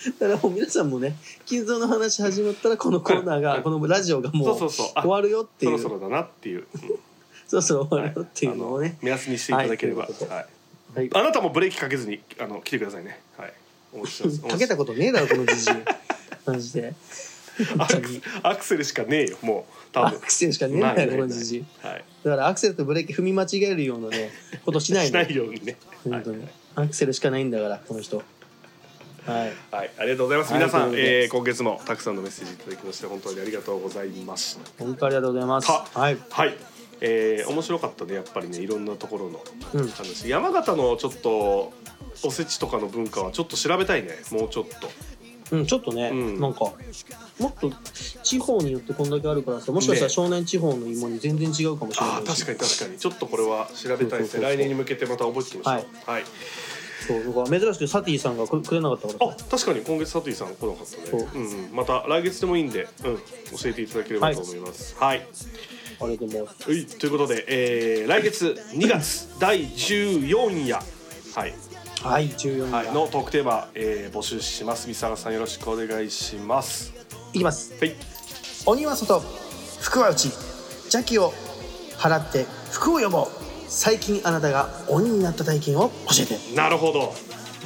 [0.18, 4.86] だからもう皆さんもね金蔵の話始まったらこのコーナーが、うんこのラジオがもそううそうそう。
[4.94, 5.78] あ終わるよっていう。
[5.78, 6.80] そろそろだなっていう、うん。
[7.46, 10.34] そろそろ終わはいるよっていうのをね、目安にしていただければ、はいということで。
[10.34, 10.46] はい。
[10.94, 11.10] はい。
[11.12, 13.20] あなたもブレーキかけずにあの来てくださいね。
[13.36, 13.52] はい。
[13.92, 14.40] お待ちしてます。
[14.54, 15.74] かけたことねえだろこのじじい。
[16.46, 16.94] マジで。
[17.76, 18.02] アク
[18.42, 20.08] アクセルしかねえよもう多分。
[20.08, 21.64] アクセルしかねえんだよこのじじい。
[21.82, 22.04] はい。
[22.24, 24.30] だからアクセルとブレーキ踏み間違えるようなね
[24.64, 25.76] ことしないしのないようにね。
[26.04, 28.22] 本当に、アクセルしかないんだからこの人
[29.26, 30.52] はいはい、ありがとうございます。
[30.52, 34.84] はい皆さん、といえー今月もたくさんのメッセージいただきまして本当にありがとうございました。
[34.84, 36.56] 本当ありがとうございますたはいはい、
[37.00, 39.40] えー面白かったねやっぱりねいろんなところの
[39.74, 40.28] うん話。
[40.28, 41.72] 山形のちょっと
[42.22, 44.10] おせちとかの文化はちょっと調べたいね。
[44.32, 44.90] もうちょっと。
[45.52, 46.60] うん、ちょっとね、うんなんか
[47.40, 47.72] もっと
[48.22, 54.44] 地方によってこんだけあるからさもしかしたらね少年地方の芋に全然違うかもしれないああ確かに確かにちょっとこれは調べたいですね。
[54.44, 56.10] 来年に向けてまた覚えてみましょう。
[56.10, 56.24] はい。
[57.10, 59.30] そうなんか珍しくサティさんがくくれなかったから。
[59.32, 61.28] あ確かに今月佐藤さん来なかったね。
[61.34, 61.38] う。
[61.38, 61.74] んうん。
[61.74, 63.16] また来月でもいいんで、うん
[63.58, 64.96] 教えていただければと思います。
[64.98, 65.26] はい。
[66.02, 66.70] ありがとうございます。
[66.70, 70.76] はい、ということで、えー来月2月第14夜、
[71.34, 71.54] はい。
[72.02, 74.86] はい14はい、位のトークテーマ、えー募集します。
[74.86, 76.92] 三沢さんよろしくお願いします。
[77.32, 77.74] いきます。
[77.80, 77.94] はい、
[78.66, 79.20] 鬼は外
[79.80, 80.30] 福は内。
[80.84, 81.32] 邪気を
[81.98, 87.14] 払って福を呼ぼう最近あなたが鬼になった体験を教えてなるほど。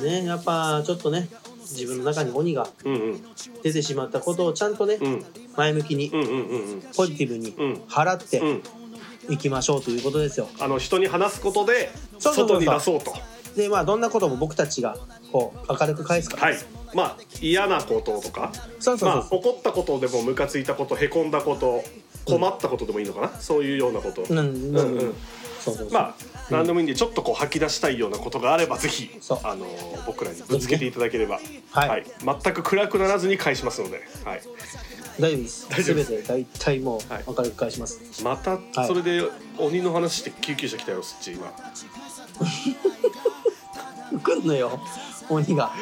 [0.06, 1.28] ねやっぱちょっとね
[1.62, 3.22] 自分の中に鬼がうんうん
[3.62, 5.24] 出てしまったことをちゃんとね、うん
[5.56, 8.62] 前向きにうんうんうんうんポジティブにうん払ってうん。
[9.30, 13.14] いきましょうということですよあの人に話すことでそうそうそうそう外に出そうと。
[13.56, 14.96] でまあどんなことも僕たちが
[15.32, 16.58] こう明るく返すから、はい。
[16.92, 21.82] まあ嫌なこととか、そうそうそうまあ怒ったことでもムカついたこと、へこんだこと、
[22.24, 23.28] 困ったことでもいいのかな？
[23.40, 24.22] そういうようなこと。
[24.28, 25.14] うんうんうんうん
[25.90, 26.14] まあ
[26.50, 29.10] 何でもいいんでちょっとこう吐き出したいようなことがあればぜひ
[29.42, 29.66] あの
[30.06, 31.40] 僕らにぶつけていただければ、
[31.70, 32.04] はい。
[32.24, 34.42] 全く暗くならずに返しますので、はい、
[35.20, 35.68] 大丈夫です。
[35.70, 36.10] 大丈夫です。
[36.10, 37.24] 全て大体もうはい。
[37.26, 38.86] 明るく返します、またはい。
[38.86, 39.22] それで
[39.58, 41.52] 鬼の話して救急車来たよそっち今
[44.22, 44.80] 来んのよ。
[45.28, 45.72] 鬼が。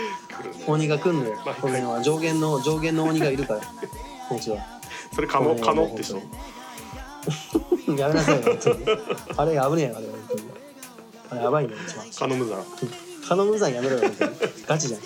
[0.66, 1.36] 鬼が来んのよ。
[1.44, 2.02] まあこの辺は。
[2.02, 3.60] 上限の上限の鬼がいるから。
[4.28, 4.58] こっちは。
[5.14, 6.22] それ可能可能って人
[7.98, 8.84] やめなさいよ本当に。
[9.36, 10.42] あれ危ねえよあれ本当に。
[11.30, 12.06] あれやばいね一番。
[12.18, 12.64] 可能無残
[13.28, 14.32] カノムザンやめろよ本当に。
[14.66, 15.00] ガチじゃん。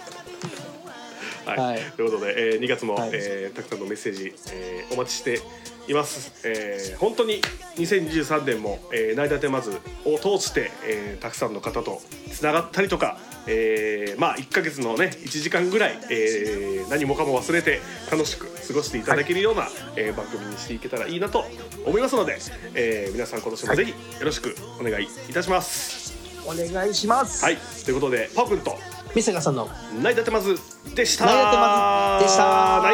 [1.46, 1.80] はい、はい。
[1.96, 3.10] ということで、えー2月も、はい。
[3.12, 5.40] えーたくさんのメッセージ、えーお待ちして
[5.88, 7.40] います、えー本当に
[7.76, 9.70] 2023年も「えー、成立まず」
[10.04, 12.00] を通して、えーたくさんの方と
[12.32, 17.80] つながったりとか、えーまあ1ヶ月のね1時間ぐらい、えー何もかも忘れて
[18.10, 21.44] 楽しく過ごしていただけるような、えー番組にしていけたらいいなと
[21.84, 22.38] 思いますので、
[22.74, 26.14] えー皆さん今年もぜひよろしくお願いいたします。
[26.46, 27.44] お願いします。
[27.44, 28.78] はい、ということでパオくんと
[29.16, 29.66] ミセさんの。
[30.02, 30.58] ナイダテマズ
[30.94, 31.24] でした。
[31.24, 32.84] ないだテマズでした。
[32.84, 32.90] あ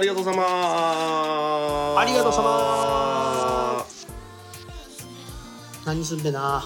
[0.00, 0.44] りがとうさま
[1.98, 3.84] ありがとうさま
[5.84, 6.64] 何すんべな。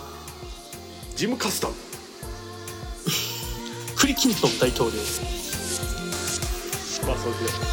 [1.16, 1.74] ジム・カスタム。
[3.96, 4.98] クリキントン大統領
[7.06, 7.72] まあそうですね。